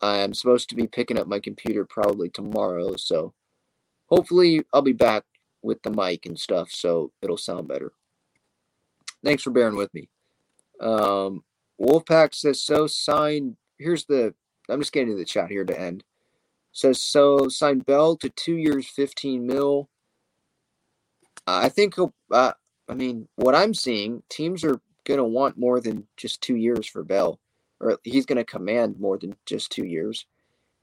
I'm 0.00 0.32
supposed 0.34 0.68
to 0.68 0.76
be 0.76 0.86
picking 0.86 1.18
up 1.18 1.26
my 1.26 1.40
computer 1.40 1.84
probably 1.84 2.30
tomorrow, 2.30 2.94
so 2.94 3.34
hopefully 4.06 4.62
I'll 4.72 4.82
be 4.82 4.92
back 4.92 5.24
with 5.64 5.82
the 5.82 5.90
mic 5.90 6.26
and 6.26 6.38
stuff, 6.38 6.70
so 6.70 7.10
it'll 7.22 7.36
sound 7.36 7.66
better. 7.66 7.92
Thanks 9.24 9.42
for 9.42 9.50
bearing 9.50 9.76
with 9.76 9.92
me. 9.94 10.10
Um, 10.80 11.42
Wolfpack 11.80 12.34
says 12.34 12.62
so 12.62 12.86
signed. 12.86 13.56
Here's 13.78 14.04
the. 14.04 14.34
I'm 14.68 14.80
just 14.80 14.92
getting 14.92 15.10
to 15.10 15.16
the 15.16 15.24
chat 15.24 15.50
here 15.50 15.64
to 15.64 15.80
end. 15.80 16.04
Says 16.72 17.00
so 17.02 17.48
signed 17.48 17.86
Bell 17.86 18.16
to 18.16 18.28
two 18.28 18.56
years, 18.56 18.86
15 18.86 19.46
mil. 19.46 19.88
I 21.46 21.68
think 21.68 21.94
he'll. 21.94 22.14
Uh, 22.30 22.52
I 22.88 22.94
mean, 22.94 23.28
what 23.36 23.54
I'm 23.54 23.74
seeing, 23.74 24.22
teams 24.28 24.62
are 24.62 24.80
going 25.04 25.18
to 25.18 25.24
want 25.24 25.58
more 25.58 25.80
than 25.80 26.06
just 26.16 26.42
two 26.42 26.56
years 26.56 26.86
for 26.86 27.02
Bell, 27.02 27.40
or 27.80 27.98
he's 28.04 28.26
going 28.26 28.36
to 28.36 28.44
command 28.44 29.00
more 29.00 29.18
than 29.18 29.34
just 29.46 29.70
two 29.70 29.84
years, 29.84 30.26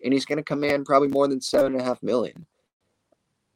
and 0.04 0.13
he's 0.13 0.26
going 0.26 0.38
to 0.38 0.44
command 0.44 0.86
probably 0.86 1.10
more 1.10 1.28
than 1.28 1.41
seven 1.41 1.74
and 1.74 1.82
a 1.82 1.86
half 1.86 2.02
million. 2.02 2.46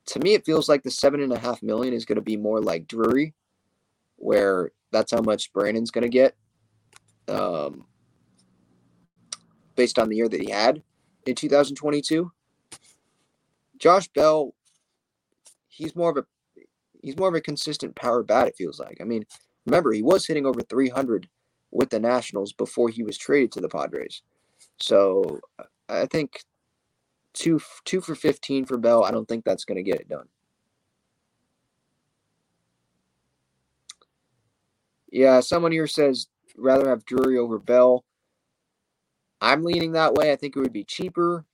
To 0.07 0.19
me, 0.19 0.33
it 0.33 0.45
feels 0.45 0.69
like 0.69 0.83
the 0.83 0.91
seven 0.91 1.21
and 1.21 1.33
a 1.33 1.39
half 1.39 1.63
million 1.63 1.93
is 1.93 2.05
going 2.05 2.17
to 2.17 2.21
be 2.21 2.37
more 2.37 2.61
like 2.61 2.87
Drury, 2.87 3.33
where 4.17 4.71
that's 4.91 5.11
how 5.11 5.21
much 5.21 5.51
Brandon's 5.51 5.91
going 5.91 6.03
to 6.03 6.09
get, 6.09 6.35
um, 7.27 7.85
based 9.75 9.97
on 9.97 10.09
the 10.09 10.15
year 10.15 10.29
that 10.29 10.41
he 10.41 10.51
had 10.51 10.81
in 11.25 11.35
2022. 11.35 12.31
Josh 13.77 14.07
Bell, 14.09 14.53
he's 15.67 15.95
more 15.95 16.11
of 16.11 16.17
a 16.17 16.25
he's 17.01 17.17
more 17.17 17.29
of 17.29 17.35
a 17.35 17.41
consistent 17.41 17.95
power 17.95 18.23
bat. 18.23 18.47
It 18.47 18.55
feels 18.57 18.79
like. 18.79 18.99
I 19.01 19.03
mean, 19.03 19.25
remember 19.65 19.91
he 19.91 20.01
was 20.01 20.25
hitting 20.25 20.45
over 20.45 20.61
300 20.61 21.27
with 21.71 21.89
the 21.89 21.99
Nationals 21.99 22.53
before 22.53 22.89
he 22.89 23.03
was 23.03 23.17
traded 23.17 23.51
to 23.51 23.61
the 23.61 23.69
Padres. 23.69 24.21
So 24.79 25.39
I 25.89 26.05
think 26.05 26.41
two 27.35 27.61
two 27.83 28.01
for 28.01 28.15
15 28.15 28.65
for 28.65 28.77
Bell. 28.77 29.03
I 29.03 29.11
don't 29.11 29.27
think 29.27 29.45
that's 29.45 29.65
going 29.65 29.77
to 29.77 29.83
get 29.83 29.99
it 29.99 30.09
done. 30.09 30.27
Yeah, 35.11 35.39
someone 35.41 35.71
here 35.71 35.87
says 35.87 36.27
rather 36.57 36.89
have 36.89 37.05
Drury 37.05 37.37
over 37.37 37.59
Bell. 37.59 38.03
I'm 39.39 39.63
leaning 39.63 39.91
that 39.91 40.15
way. 40.15 40.31
I 40.31 40.35
think 40.35 40.55
it 40.55 40.59
would 40.59 40.73
be 40.73 40.83
cheaper. 40.83 41.45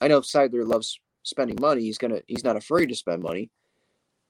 I 0.00 0.08
know 0.08 0.20
Seidler 0.20 0.66
loves 0.66 0.98
spending 1.22 1.58
money. 1.60 1.82
He's 1.82 1.98
gonna 1.98 2.22
he's 2.26 2.44
not 2.44 2.56
afraid 2.56 2.86
to 2.86 2.94
spend 2.94 3.22
money. 3.22 3.50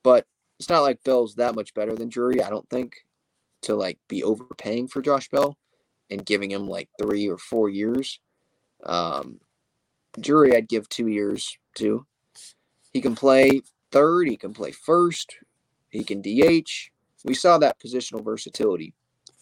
But 0.02 0.26
it's 0.58 0.68
not 0.68 0.82
like 0.82 1.02
Bell's 1.04 1.34
that 1.36 1.54
much 1.54 1.74
better 1.74 1.94
than 1.94 2.08
Drury, 2.08 2.42
I 2.42 2.50
don't 2.50 2.68
think, 2.70 3.04
to 3.62 3.74
like 3.74 3.98
be 4.08 4.22
overpaying 4.22 4.88
for 4.88 5.02
Josh 5.02 5.28
Bell 5.28 5.56
and 6.10 6.24
giving 6.24 6.50
him 6.50 6.66
like 6.68 6.88
three 7.00 7.28
or 7.28 7.38
four 7.38 7.68
years. 7.68 8.20
Um, 8.84 9.40
Drury, 10.20 10.57
I'd 10.57 10.68
give 10.68 10.88
two 10.88 11.09
years 11.09 11.59
to. 11.76 12.07
He 12.92 13.00
can 13.00 13.14
play 13.14 13.62
third, 13.90 14.29
he 14.29 14.37
can 14.37 14.52
play 14.52 14.72
first, 14.72 15.37
he 15.90 16.05
can 16.05 16.22
DH. 16.22 16.90
We 17.24 17.35
saw 17.35 17.59
that 17.59 17.79
positional 17.79 18.24
versatility. 18.24 18.94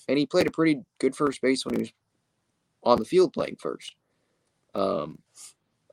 And 0.08 0.18
he 0.18 0.26
played 0.26 0.46
a 0.46 0.50
pretty 0.50 0.82
good 0.98 1.16
first 1.16 1.40
base 1.40 1.64
when 1.64 1.76
he 1.76 1.80
was 1.82 1.92
on 2.82 2.98
the 2.98 3.04
field 3.04 3.32
playing 3.32 3.56
first. 3.58 3.94
Um, 4.74 5.18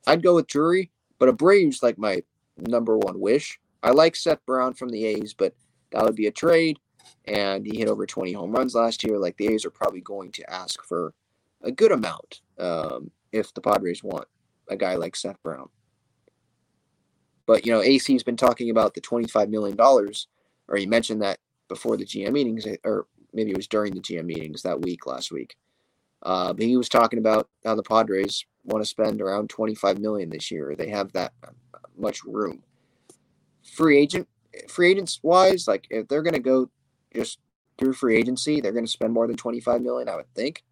I'd 0.07 0.23
go 0.23 0.35
with 0.35 0.47
Drury, 0.47 0.91
but 1.19 1.29
Abreu's 1.29 1.83
like 1.83 1.97
my 1.97 2.23
number 2.57 2.97
one 2.97 3.19
wish. 3.19 3.59
I 3.83 3.91
like 3.91 4.15
Seth 4.15 4.45
Brown 4.45 4.73
from 4.73 4.89
the 4.89 5.05
A's, 5.05 5.33
but 5.33 5.53
that 5.91 6.03
would 6.03 6.15
be 6.15 6.27
a 6.27 6.31
trade. 6.31 6.77
And 7.25 7.65
he 7.65 7.77
hit 7.77 7.87
over 7.87 8.05
20 8.05 8.33
home 8.33 8.51
runs 8.51 8.75
last 8.75 9.03
year. 9.03 9.17
Like 9.17 9.37
the 9.37 9.47
A's 9.47 9.65
are 9.65 9.71
probably 9.71 10.01
going 10.01 10.31
to 10.33 10.53
ask 10.53 10.83
for 10.83 11.13
a 11.61 11.71
good 11.71 11.91
amount 11.91 12.41
um, 12.57 13.11
if 13.31 13.53
the 13.53 13.61
Padres 13.61 14.03
want 14.03 14.27
a 14.71 14.77
guy 14.77 14.95
like 14.95 15.15
Seth 15.15 15.41
Brown. 15.43 15.69
But 17.45 17.65
you 17.65 17.73
know, 17.73 17.81
Acee's 17.81 18.23
been 18.23 18.37
talking 18.37 18.71
about 18.71 18.95
the 18.95 19.01
$25 19.01 19.49
million, 19.49 19.79
or 19.79 20.77
he 20.77 20.87
mentioned 20.87 21.21
that 21.21 21.39
before 21.69 21.97
the 21.97 22.05
GM 22.05 22.33
meetings, 22.33 22.65
or 22.83 23.07
maybe 23.33 23.51
it 23.51 23.57
was 23.57 23.67
during 23.67 23.93
the 23.93 24.01
GM 24.01 24.25
meetings 24.25 24.63
that 24.63 24.81
week 24.81 25.05
last 25.05 25.31
week. 25.31 25.55
Uh, 26.23 26.53
he 26.57 26.77
was 26.77 26.89
talking 26.89 27.19
about 27.19 27.49
how 27.65 27.75
the 27.75 27.83
Padres 27.83 28.45
want 28.63 28.83
to 28.83 28.89
spend 28.89 29.21
around 29.21 29.49
25 29.49 29.99
million 29.99 30.29
this 30.29 30.51
year. 30.51 30.75
They 30.77 30.89
have 30.89 31.13
that 31.13 31.33
much 31.97 32.23
room 32.23 32.63
free 33.63 33.97
agent 33.97 34.27
free 34.69 34.91
agents 34.91 35.19
wise, 35.23 35.67
like 35.67 35.87
if 35.89 36.07
they're 36.07 36.23
gonna 36.23 36.39
go 36.39 36.69
just 37.15 37.39
through 37.77 37.93
free 37.93 38.17
agency, 38.17 38.61
they're 38.61 38.73
gonna 38.73 38.87
spend 38.87 39.13
more 39.13 39.27
than 39.27 39.37
twenty 39.37 39.59
five 39.59 39.81
million, 39.81 40.09
I 40.09 40.15
would 40.15 40.33
think. 40.35 40.63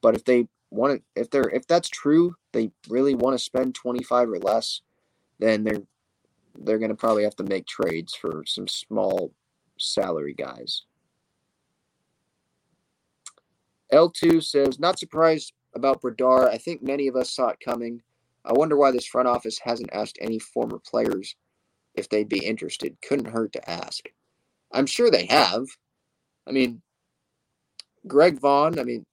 But 0.00 0.16
if 0.16 0.24
they 0.24 0.48
want 0.72 0.94
to, 0.94 1.20
if 1.20 1.30
they're 1.30 1.48
if 1.50 1.66
that's 1.66 1.88
true, 1.88 2.34
they 2.52 2.70
really 2.88 3.14
want 3.14 3.36
to 3.36 3.44
spend 3.44 3.74
twenty 3.74 4.02
five 4.02 4.28
or 4.28 4.38
less, 4.38 4.80
then 5.38 5.64
they're 5.64 5.82
they're 6.58 6.78
gonna 6.78 6.94
probably 6.94 7.24
have 7.24 7.36
to 7.36 7.44
make 7.44 7.66
trades 7.66 8.14
for 8.14 8.42
some 8.46 8.68
small 8.68 9.32
salary 9.78 10.34
guys. 10.34 10.84
L2 13.92 14.42
says, 14.42 14.80
not 14.80 14.98
surprised 14.98 15.52
about 15.74 16.00
Brdar. 16.00 16.48
I 16.48 16.56
think 16.56 16.82
many 16.82 17.08
of 17.08 17.16
us 17.16 17.30
saw 17.30 17.48
it 17.48 17.60
coming. 17.62 18.00
I 18.44 18.52
wonder 18.54 18.76
why 18.76 18.90
this 18.90 19.06
front 19.06 19.28
office 19.28 19.58
hasn't 19.62 19.92
asked 19.92 20.16
any 20.20 20.38
former 20.38 20.78
players 20.78 21.36
if 21.94 22.08
they'd 22.08 22.28
be 22.28 22.44
interested. 22.44 22.96
Couldn't 23.06 23.32
hurt 23.32 23.52
to 23.52 23.70
ask. 23.70 24.08
I'm 24.72 24.86
sure 24.86 25.10
they 25.10 25.26
have. 25.26 25.66
I 26.46 26.52
mean, 26.52 26.80
Greg 28.06 28.40
Vaughn, 28.40 28.78
I 28.78 28.84
mean, 28.84 29.04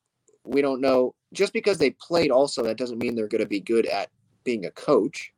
we 0.50 0.62
don't 0.62 0.82
know. 0.82 1.14
Just 1.32 1.54
because 1.54 1.78
they 1.78 1.92
played 1.92 2.32
also, 2.32 2.64
that 2.64 2.78
doesn't 2.78 2.98
mean 2.98 3.16
they're 3.16 3.28
going 3.28 3.44
to 3.44 3.48
be 3.48 3.60
good 3.60 3.86
at 3.86 4.10
being 4.44 4.66
a 4.66 4.72
coach. 4.72 5.32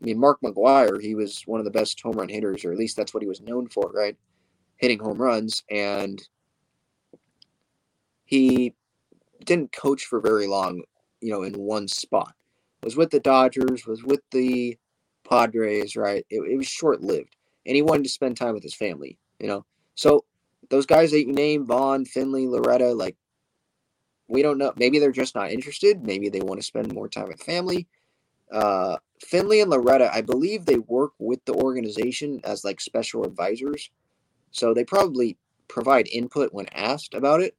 I 0.00 0.04
mean, 0.04 0.20
Mark 0.20 0.38
McGwire 0.42 1.00
he 1.00 1.14
was 1.14 1.42
one 1.46 1.58
of 1.58 1.64
the 1.64 1.70
best 1.70 2.00
home 2.00 2.16
run 2.16 2.28
hitters, 2.28 2.64
or 2.64 2.72
at 2.72 2.78
least 2.78 2.96
that's 2.96 3.12
what 3.12 3.22
he 3.22 3.28
was 3.28 3.40
known 3.40 3.68
for, 3.68 3.90
right? 3.92 4.16
Hitting 4.76 4.98
home 4.98 5.20
runs. 5.20 5.64
And 5.70 6.22
he 8.24 8.74
didn't 9.44 9.72
coach 9.72 10.04
for 10.04 10.20
very 10.20 10.46
long, 10.46 10.82
you 11.20 11.32
know, 11.32 11.42
in 11.42 11.54
one 11.54 11.88
spot. 11.88 12.34
Was 12.82 12.96
with 12.96 13.10
the 13.10 13.20
Dodgers, 13.20 13.86
was 13.86 14.04
with 14.04 14.20
the 14.30 14.76
Padres, 15.28 15.96
right? 15.96 16.24
It, 16.30 16.40
it 16.48 16.56
was 16.56 16.68
short 16.68 17.00
lived, 17.00 17.34
and 17.64 17.74
he 17.74 17.82
wanted 17.82 18.04
to 18.04 18.10
spend 18.10 18.36
time 18.36 18.54
with 18.54 18.62
his 18.62 18.74
family, 18.74 19.18
you 19.40 19.48
know. 19.48 19.64
So 19.96 20.24
those 20.70 20.86
guys 20.86 21.10
that 21.10 21.26
you 21.26 21.32
name, 21.32 21.66
Vaughn, 21.66 22.04
Finley, 22.04 22.46
Loretta, 22.46 22.92
like 22.92 23.16
we 24.28 24.42
don't 24.42 24.58
know. 24.58 24.72
Maybe 24.76 24.98
they're 24.98 25.12
just 25.12 25.34
not 25.34 25.50
interested. 25.50 26.04
Maybe 26.04 26.28
they 26.28 26.40
want 26.40 26.60
to 26.60 26.66
spend 26.66 26.92
more 26.92 27.08
time 27.08 27.28
with 27.28 27.42
family. 27.42 27.86
Uh, 28.50 28.96
Finley 29.20 29.60
and 29.60 29.70
Loretta, 29.70 30.12
I 30.12 30.20
believe 30.20 30.64
they 30.64 30.78
work 30.78 31.12
with 31.18 31.44
the 31.44 31.54
organization 31.54 32.40
as 32.44 32.64
like 32.64 32.80
special 32.80 33.24
advisors, 33.24 33.90
so 34.50 34.74
they 34.74 34.84
probably 34.84 35.36
provide 35.68 36.08
input 36.08 36.52
when 36.52 36.66
asked 36.72 37.14
about 37.14 37.40
it. 37.40 37.56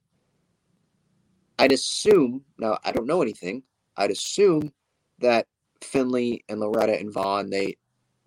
I'd 1.60 1.71
assume 1.71 2.43
now 2.58 2.77
I 2.84 2.91
don't 2.91 3.08
know 3.08 3.21
anything. 3.21 3.63
I'd 3.97 4.12
assume 4.12 4.71
that 5.19 5.47
Finley 5.82 6.43
and 6.47 6.60
Loretta 6.60 6.97
and 6.99 7.12
Vaughn, 7.12 7.49
they 7.49 7.77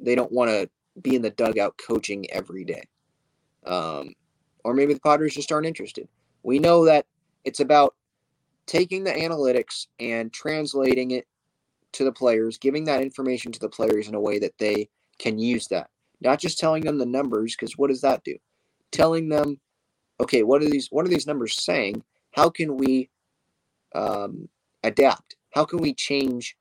they 0.01 0.15
don't 0.15 0.33
want 0.33 0.51
to 0.51 0.69
be 1.01 1.15
in 1.15 1.23
the 1.23 1.31
dugout 1.31 1.79
coaching 1.79 2.31
every 2.31 2.65
day. 2.65 2.83
Um, 3.65 4.15
or 4.65 4.75
maybe 4.75 4.95
the 4.95 5.01
Padres 5.01 5.35
just 5.35 5.53
aren't 5.53 5.67
interested. 5.67 6.09
We 6.43 6.59
know 6.59 6.85
that 6.87 7.07
it's 7.45 7.61
about 7.61 7.95
taking 8.71 9.03
the 9.03 9.13
analytics 9.13 9.87
and 9.99 10.33
translating 10.33 11.11
it 11.11 11.27
to 11.93 12.05
the 12.05 12.13
players, 12.13 12.57
giving 12.57 12.85
that 12.85 13.03
information 13.03 13.51
to 13.51 13.59
the 13.59 13.69
players 13.69 14.07
in 14.07 14.15
a 14.15 14.21
way 14.21 14.39
that 14.39 14.57
they 14.59 14.89
can 15.19 15.39
use 15.39 15.67
that. 15.69 15.91
Not 16.21 16.39
just 16.39 16.59
telling 16.59 16.85
them 16.85 16.99
the 16.99 17.07
numbers, 17.07 17.57
because 17.57 17.77
what 17.77 17.89
does 17.89 18.01
that 18.03 18.23
do? 18.23 18.37
Telling 18.93 19.29
them, 19.29 19.59
okay, 20.21 20.45
what 20.45 20.63
are 20.63 20.69
these 20.71 20.89
what 20.91 21.05
are 21.05 21.09
these 21.09 21.27
numbers 21.27 21.63
saying? 21.63 22.05
How 22.33 22.49
can 22.49 22.77
we 22.77 23.11
um, 23.95 24.49
adapt? 24.85 25.35
How 25.53 25.65
can 25.65 25.81
we 25.81 25.93
change 25.95 26.57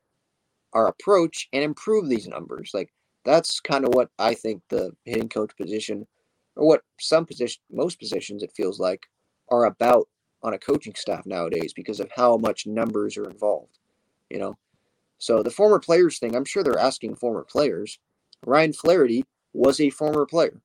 our 0.73 0.87
approach 0.87 1.47
and 1.53 1.63
improve 1.63 2.09
these 2.09 2.27
numbers. 2.27 2.71
Like 2.73 2.89
that's 3.25 3.59
kind 3.59 3.85
of 3.85 3.93
what 3.93 4.09
I 4.19 4.33
think 4.33 4.61
the 4.69 4.91
hitting 5.05 5.29
coach 5.29 5.51
position, 5.57 6.07
or 6.55 6.67
what 6.67 6.81
some 6.99 7.25
position, 7.25 7.61
most 7.71 7.99
positions, 7.99 8.43
it 8.43 8.53
feels 8.55 8.79
like, 8.79 9.01
are 9.49 9.65
about 9.65 10.07
on 10.41 10.53
a 10.53 10.59
coaching 10.59 10.95
staff 10.95 11.25
nowadays 11.25 11.73
because 11.73 11.99
of 11.99 12.09
how 12.15 12.37
much 12.37 12.65
numbers 12.65 13.17
are 13.17 13.29
involved. 13.29 13.79
You 14.29 14.39
know, 14.39 14.57
so 15.17 15.43
the 15.43 15.51
former 15.51 15.79
players 15.79 16.17
thing, 16.17 16.35
I'm 16.35 16.45
sure 16.45 16.63
they're 16.63 16.79
asking 16.79 17.15
former 17.15 17.43
players. 17.43 17.99
Ryan 18.45 18.73
Flaherty 18.73 19.25
was 19.53 19.79
a 19.79 19.89
former 19.89 20.25
player. 20.25 20.61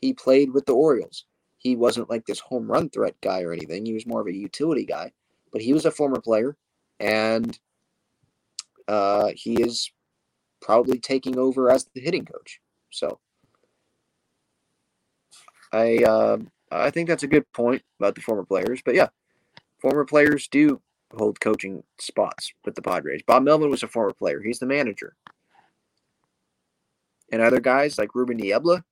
He 0.00 0.12
played 0.12 0.52
with 0.52 0.66
the 0.66 0.74
Orioles. 0.74 1.24
He 1.58 1.76
wasn't 1.76 2.10
like 2.10 2.26
this 2.26 2.40
home 2.40 2.70
run 2.70 2.90
threat 2.90 3.14
guy 3.20 3.42
or 3.42 3.52
anything. 3.52 3.86
He 3.86 3.92
was 3.92 4.06
more 4.06 4.20
of 4.20 4.26
a 4.26 4.34
utility 4.34 4.84
guy, 4.84 5.12
but 5.52 5.62
he 5.62 5.72
was 5.72 5.84
a 5.84 5.92
former 5.92 6.20
player 6.20 6.56
and 6.98 7.56
uh, 8.88 9.30
he 9.36 9.62
is 9.62 9.92
probably 10.60 10.98
taking 10.98 11.38
over 11.38 11.70
as 11.70 11.86
the 11.94 12.00
hitting 12.00 12.24
coach. 12.24 12.60
So 12.90 13.20
I 15.72 15.98
uh, 15.98 16.38
I 16.72 16.90
think 16.90 17.08
that's 17.08 17.22
a 17.22 17.28
good 17.28 17.50
point 17.52 17.82
about 18.00 18.14
the 18.14 18.22
former 18.22 18.44
players. 18.44 18.80
But 18.84 18.94
yeah, 18.94 19.08
former 19.78 20.04
players 20.04 20.48
do 20.48 20.80
hold 21.14 21.40
coaching 21.40 21.82
spots 21.98 22.52
with 22.64 22.74
the 22.74 22.82
Padres. 22.82 23.22
Bob 23.26 23.42
Melvin 23.42 23.70
was 23.70 23.82
a 23.82 23.88
former 23.88 24.14
player. 24.14 24.40
He's 24.40 24.58
the 24.58 24.66
manager. 24.66 25.14
And 27.30 27.42
other 27.42 27.60
guys 27.60 27.98
like 27.98 28.14
Ruben 28.14 28.38
Niebla, 28.38 28.84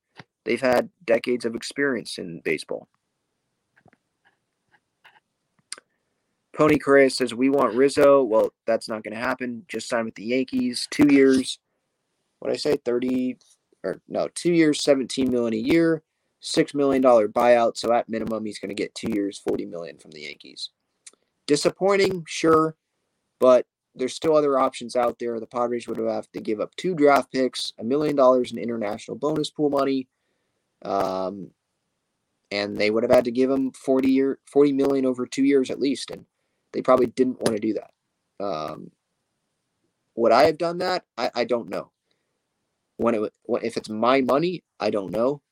they've 0.45 0.61
had 0.61 0.91
decades 1.05 1.45
of 1.45 1.55
experience 1.55 2.19
in 2.19 2.41
baseball. 2.45 2.89
Pony 6.53 6.79
Correa 6.79 7.09
says 7.09 7.33
we 7.33 7.49
want 7.49 7.75
Rizzo. 7.75 8.23
Well, 8.23 8.53
that's 8.67 8.89
not 8.89 9.03
going 9.03 9.15
to 9.15 9.21
happen. 9.21 9.65
Just 9.69 9.89
signed 9.89 10.05
with 10.05 10.15
the 10.17 10.25
Yankees, 10.25 10.87
two 10.91 11.07
years. 11.11 11.59
What 12.41 12.53
I 12.53 12.57
say, 12.57 12.77
thirty 12.85 13.39
or 13.83 14.01
no, 14.09 14.29
two 14.35 14.53
years, 14.53 14.83
seventeen 14.83 15.31
million 15.31 15.55
a 15.55 15.57
year. 15.57 16.03
Six 16.41 16.75
million 16.75 17.03
dollar 17.03 17.29
buyout. 17.29 17.77
So 17.77 17.93
at 17.93 18.09
minimum, 18.09 18.45
he's 18.45 18.59
going 18.59 18.71
to 18.71 18.75
get 18.75 18.95
two 18.95 19.11
years, 19.13 19.39
forty 19.39 19.67
million 19.67 19.99
from 19.99 20.11
the 20.11 20.23
Yankees. 20.23 20.71
Disappointing, 21.47 22.25
sure, 22.27 22.77
but 23.39 23.67
there's 23.95 24.15
still 24.15 24.37
other 24.37 24.59
options 24.59 24.95
out 24.97 25.19
there. 25.19 25.41
The 25.41 25.47
Padres 25.47 25.89
would 25.89 25.99
have 25.99 26.31
to 26.33 26.41
give 26.41 26.61
up 26.61 26.75
two 26.77 26.95
draft 26.95 27.33
picks, 27.33 27.73
a 27.79 27.85
million 27.85 28.17
dollars 28.17 28.53
in 28.53 28.59
international 28.59 29.17
bonus 29.17 29.51
pool 29.51 29.71
money, 29.71 30.09
um, 30.85 31.51
and 32.51 32.77
they 32.77 32.91
would 32.91 33.03
have 33.03 33.13
had 33.13 33.25
to 33.25 33.31
give 33.31 33.51
him 33.51 33.73
40 33.73 34.11
year 34.11 34.39
40 34.47 34.73
million 34.73 35.07
over 35.07 35.27
two 35.27 35.45
years 35.45 35.71
at 35.71 35.81
least 35.81 36.11
and 36.11 36.25
they 36.73 36.83
probably 36.83 37.07
didn't 37.07 37.41
want 37.41 37.57
to 37.57 37.61
do 37.61 37.75
that 37.75 38.45
um, 38.45 38.91
would 40.15 40.33
i 40.33 40.45
have 40.45 40.59
done 40.59 40.79
that 40.79 41.05
i, 41.17 41.31
I 41.35 41.45
don't 41.45 41.69
know 41.69 41.91
when 42.97 43.15
it 43.15 43.33
if 43.63 43.77
it's 43.77 43.89
my 43.89 44.21
money 44.21 44.65
i 44.79 44.91
don't 44.91 45.13
know 45.13 45.43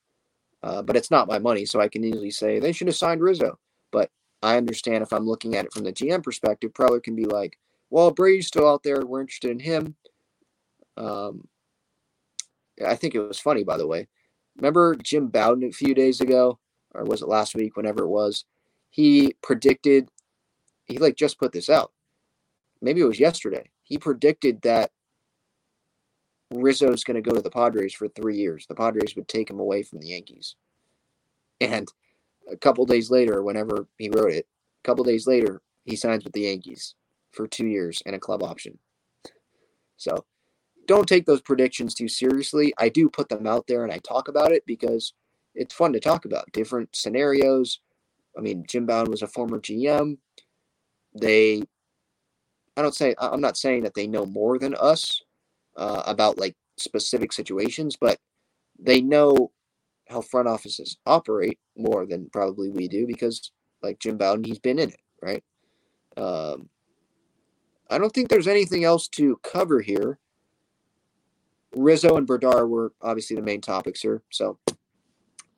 uh, 0.63 0.83
but 0.83 0.97
it's 0.97 1.11
not 1.11 1.29
my 1.29 1.39
money 1.39 1.65
so 1.65 1.81
i 1.81 1.89
can 1.89 2.05
easily 2.05 2.31
say 2.31 2.59
they 2.59 2.73
should 2.73 2.89
have 2.89 2.97
signed 2.97 3.21
rizzo. 3.21 3.59
But 3.91 4.11
i 4.43 4.57
understand 4.57 5.03
if 5.03 5.13
i'm 5.13 5.27
looking 5.27 5.57
at 5.57 5.65
it 5.65 5.73
from 5.73 5.85
the 5.85 5.93
gm 5.93 6.23
perspective 6.23 6.73
Preller 6.73 7.03
can 7.03 7.17
be 7.17 7.25
like 7.25 7.59
well 7.91 8.11
brady's 8.11 8.47
still 8.47 8.69
out 8.69 8.83
there. 8.83 9.05
We're 9.05 9.21
interested 9.21 9.51
in 9.51 9.61
him. 9.61 9.95
Um, 10.97 11.47
i 12.87 12.95
think 12.95 13.15
it 13.15 13.21
was 13.21 13.39
funny 13.41 13.65
by 13.65 13.77
the 13.77 13.87
way. 13.87 14.09
Remember 14.57 14.95
jim 14.97 15.29
bowden 15.29 15.69
a 15.69 15.73
few 15.73 15.95
days 15.95 16.21
ago? 16.21 16.59
Or 16.95 17.05
was 17.05 17.23
it 17.23 17.29
last 17.29 17.55
week, 17.55 17.77
whenever 17.77 18.05
it 18.05 18.09
was, 18.09 18.45
he 18.91 19.35
predicted, 19.43 20.09
he 20.87 20.99
like 20.99 21.17
just 21.17 21.39
put 21.39 21.53
this 21.53 21.69
out. 21.69 21.93
Maybe 22.81 23.01
it 23.01 23.05
was 23.05 23.21
yesterday. 23.21 23.71
He 23.83 23.99
predicted 23.99 24.63
that 24.63 24.91
Rizzo's 26.51 27.05
going 27.05 27.23
to 27.23 27.29
go 27.29 27.35
to 27.35 27.43
the 27.43 27.51
Padres 27.51 27.95
for 27.95 28.09
three 28.09 28.37
years. 28.37 28.67
The 28.67 28.75
Padres 28.75 29.15
would 29.17 29.29
take 29.29 29.51
him 29.51 29.61
away 29.61 29.83
from 29.83 30.01
the 30.01 30.09
Yankees. 30.09 30.57
And 31.61 31.89
a 32.51 32.57
couple 32.57 32.87
days 32.87 33.11
later, 33.11 33.43
whenever 33.43 33.87
he 33.99 34.09
wrote 34.09 34.33
it, 34.33 34.47
a 34.83 34.87
couple 34.87 35.05
days 35.05 35.27
later, 35.27 35.61
he 35.85 35.97
signs 35.97 36.25
with 36.25 36.33
the 36.33 36.43
Yankees 36.43 36.95
for 37.33 37.47
two 37.47 37.67
years 37.67 38.03
and 38.07 38.15
a 38.15 38.21
club 38.21 38.43
option. 38.43 38.79
So 39.97 40.25
don't 40.87 41.09
take 41.09 41.27
those 41.27 41.43
predictions 41.43 41.95
too 41.95 42.09
seriously. 42.09 42.73
I 42.79 42.89
do 42.89 43.11
put 43.11 43.29
them 43.29 43.47
out 43.47 43.67
there 43.67 43.85
and 43.85 43.93
I 43.93 43.99
talk 43.99 44.29
about 44.29 44.53
it 44.53 44.65
because– 44.67 45.13
it's 45.59 45.75
fun 45.75 45.93
to 45.93 46.01
talk 46.01 46.25
about 46.25 46.51
different 46.53 46.95
scenarios. 46.95 47.81
I 48.37 48.41
mean, 48.41 48.65
Jim 48.69 48.87
Bowden 48.87 49.11
was 49.11 49.23
a 49.23 49.27
former 49.27 49.61
GM. 49.61 50.19
They, 51.21 51.63
I 52.77 52.83
don't 52.83 52.95
say, 52.95 53.15
I'm 53.19 53.41
not 53.41 53.57
saying 53.57 53.83
that 53.83 53.95
they 53.95 54.07
know 54.07 54.25
more 54.25 54.59
than 54.59 54.75
us 54.77 55.21
uh, 55.79 56.03
about 56.07 56.39
like 56.39 56.55
specific 56.77 57.33
situations, 57.33 57.97
but 57.99 58.19
they 58.79 59.01
know 59.01 59.51
how 60.09 60.21
front 60.21 60.49
offices 60.49 60.99
operate 61.07 61.59
more 61.77 62.07
than 62.07 62.29
probably 62.31 62.71
we 62.71 62.89
do 62.89 63.07
because, 63.07 63.51
like 63.83 63.99
Jim 63.99 64.19
Bowden, 64.19 64.45
he's 64.45 64.59
been 64.59 64.79
in 64.79 64.91
it, 64.91 65.01
right? 65.23 65.43
Um, 66.17 66.69
I 67.91 67.97
don't 67.99 68.13
think 68.13 68.29
there's 68.29 68.49
anything 68.49 68.85
else 68.85 69.09
to 69.09 69.41
cover 69.43 69.81
here. 69.81 70.19
Rizzo 71.75 72.17
and 72.17 72.27
Brdar 72.27 72.69
were 72.69 72.93
obviously 73.01 73.37
the 73.37 73.43
main 73.43 73.61
topics 73.61 74.01
here, 74.01 74.23
so 74.31 74.59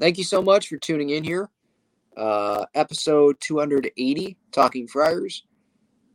Thank 0.00 0.16
you 0.16 0.24
so 0.24 0.40
much 0.40 0.68
for 0.68 0.78
tuning 0.78 1.10
in 1.10 1.22
here. 1.22 1.50
Uh, 2.16 2.64
episode 2.74 3.36
280, 3.40 4.34
Talking 4.50 4.88
Friars. 4.88 5.44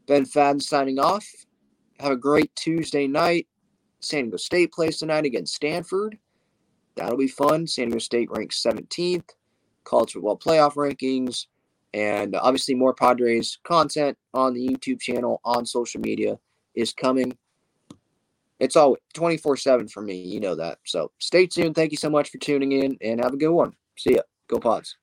Ben 0.07 0.25
Fadden 0.25 0.59
signing 0.59 0.97
off. 0.97 1.27
Have 1.99 2.11
a 2.11 2.17
great 2.17 2.53
Tuesday 2.55 3.05
night. 3.05 3.47
San 4.05 4.25
Diego 4.25 4.37
State 4.37 4.71
plays 4.71 4.97
tonight 4.97 5.25
against 5.25 5.55
Stanford. 5.55 6.17
That'll 6.95 7.17
be 7.17 7.27
fun. 7.27 7.67
San 7.67 7.87
Diego 7.87 7.99
State 7.99 8.29
ranks 8.31 8.61
17th. 8.63 9.29
College 9.83 10.13
football 10.13 10.37
playoff 10.37 10.73
rankings. 10.73 11.45
And 11.93 12.35
obviously, 12.35 12.75
more 12.75 12.93
Padres 12.93 13.57
content 13.63 14.17
on 14.33 14.53
the 14.53 14.67
YouTube 14.67 14.99
channel, 14.99 15.39
on 15.45 15.65
social 15.65 16.01
media 16.01 16.37
is 16.73 16.93
coming. 16.93 17.37
It's 18.59 18.75
all 18.75 18.97
24 19.13 19.57
7 19.57 19.87
for 19.87 20.01
me. 20.01 20.15
You 20.15 20.39
know 20.39 20.55
that. 20.55 20.79
So 20.85 21.11
stay 21.19 21.47
tuned. 21.47 21.75
Thank 21.75 21.91
you 21.91 21.97
so 21.97 22.09
much 22.09 22.29
for 22.29 22.37
tuning 22.37 22.71
in 22.73 22.97
and 23.01 23.23
have 23.23 23.33
a 23.33 23.37
good 23.37 23.51
one. 23.51 23.73
See 23.97 24.15
ya. 24.15 24.21
Go 24.47 24.59
Pods. 24.59 24.97